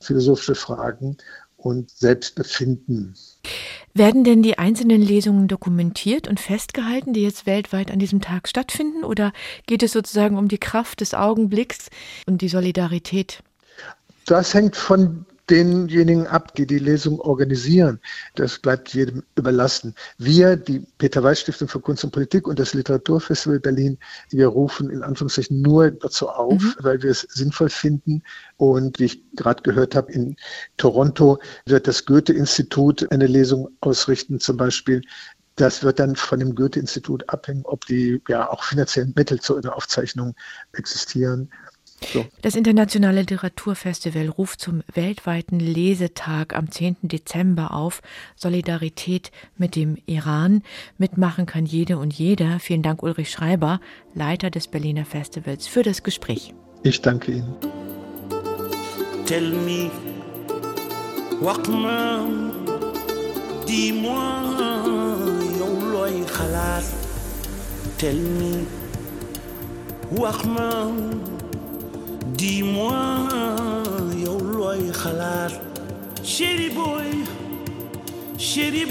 [0.00, 1.18] philosophische Fragen
[1.56, 3.14] und Selbstbefinden.
[3.96, 9.04] Werden denn die einzelnen Lesungen dokumentiert und festgehalten, die jetzt weltweit an diesem Tag stattfinden?
[9.04, 9.32] Oder
[9.66, 11.88] geht es sozusagen um die Kraft des Augenblicks
[12.26, 13.42] und die Solidarität?
[14.26, 18.00] Das hängt von denjenigen ab, die die Lesung organisieren.
[18.34, 19.94] Das bleibt jedem überlassen.
[20.18, 23.98] Wir, die Peter Weiß Stiftung für Kunst und Politik und das Literaturfestival Berlin,
[24.30, 26.74] wir rufen in Anführungszeichen nur dazu auf, mhm.
[26.80, 28.22] weil wir es sinnvoll finden.
[28.56, 30.36] Und wie ich gerade gehört habe, in
[30.76, 35.02] Toronto wird das Goethe-Institut eine Lesung ausrichten, zum Beispiel
[35.56, 39.74] das wird dann von dem Goethe-Institut abhängen, ob die ja auch finanziellen Mittel zu einer
[39.74, 40.34] Aufzeichnung
[40.72, 41.50] existieren.
[42.04, 42.26] So.
[42.42, 46.96] Das Internationale Literaturfestival ruft zum weltweiten Lesetag am 10.
[47.02, 48.02] Dezember auf.
[48.36, 50.62] Solidarität mit dem Iran.
[50.98, 52.60] Mitmachen kann jede und jeder.
[52.60, 53.80] Vielen Dank, Ulrich Schreiber,
[54.14, 56.54] Leiter des Berliner Festivals, für das Gespräch.
[56.82, 57.54] Ich danke Ihnen.
[59.26, 59.90] Tell me,
[61.40, 62.52] walk man,
[63.66, 64.36] dis-moi,
[67.98, 68.66] Tell me,
[70.10, 71.35] walk man,
[72.36, 72.92] dis-moi
[74.24, 74.92] yow looy
[76.22, 77.24] chéri boy
[78.38, 78.84] chéri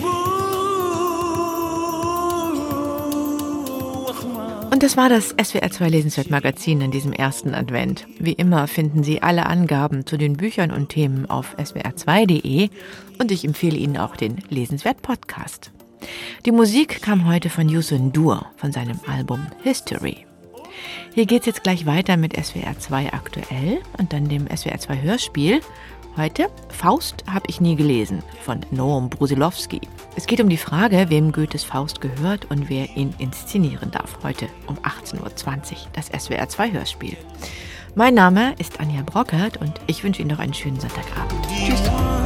[4.71, 8.07] Und das war das SWR2 Lesenswert Magazin in diesem ersten Advent.
[8.19, 12.69] Wie immer finden Sie alle Angaben zu den Büchern und Themen auf swr2.de
[13.19, 15.71] und ich empfehle Ihnen auch den Lesenswert Podcast.
[16.45, 20.24] Die Musik kam heute von Yusun Dur von seinem Album History.
[21.13, 25.01] Hier geht es jetzt gleich weiter mit SWR 2 aktuell und dann dem SWR 2
[25.01, 25.61] Hörspiel.
[26.17, 29.81] Heute Faust habe ich nie gelesen von Noam Brusilowski.
[30.15, 34.19] Es geht um die Frage, wem Goethes Faust gehört und wer ihn inszenieren darf.
[34.23, 37.17] Heute um 18.20 Uhr das SWR 2 Hörspiel.
[37.95, 41.45] Mein Name ist Anja Brockert und ich wünsche Ihnen noch einen schönen Sonntagabend.
[41.47, 42.24] Tschüss.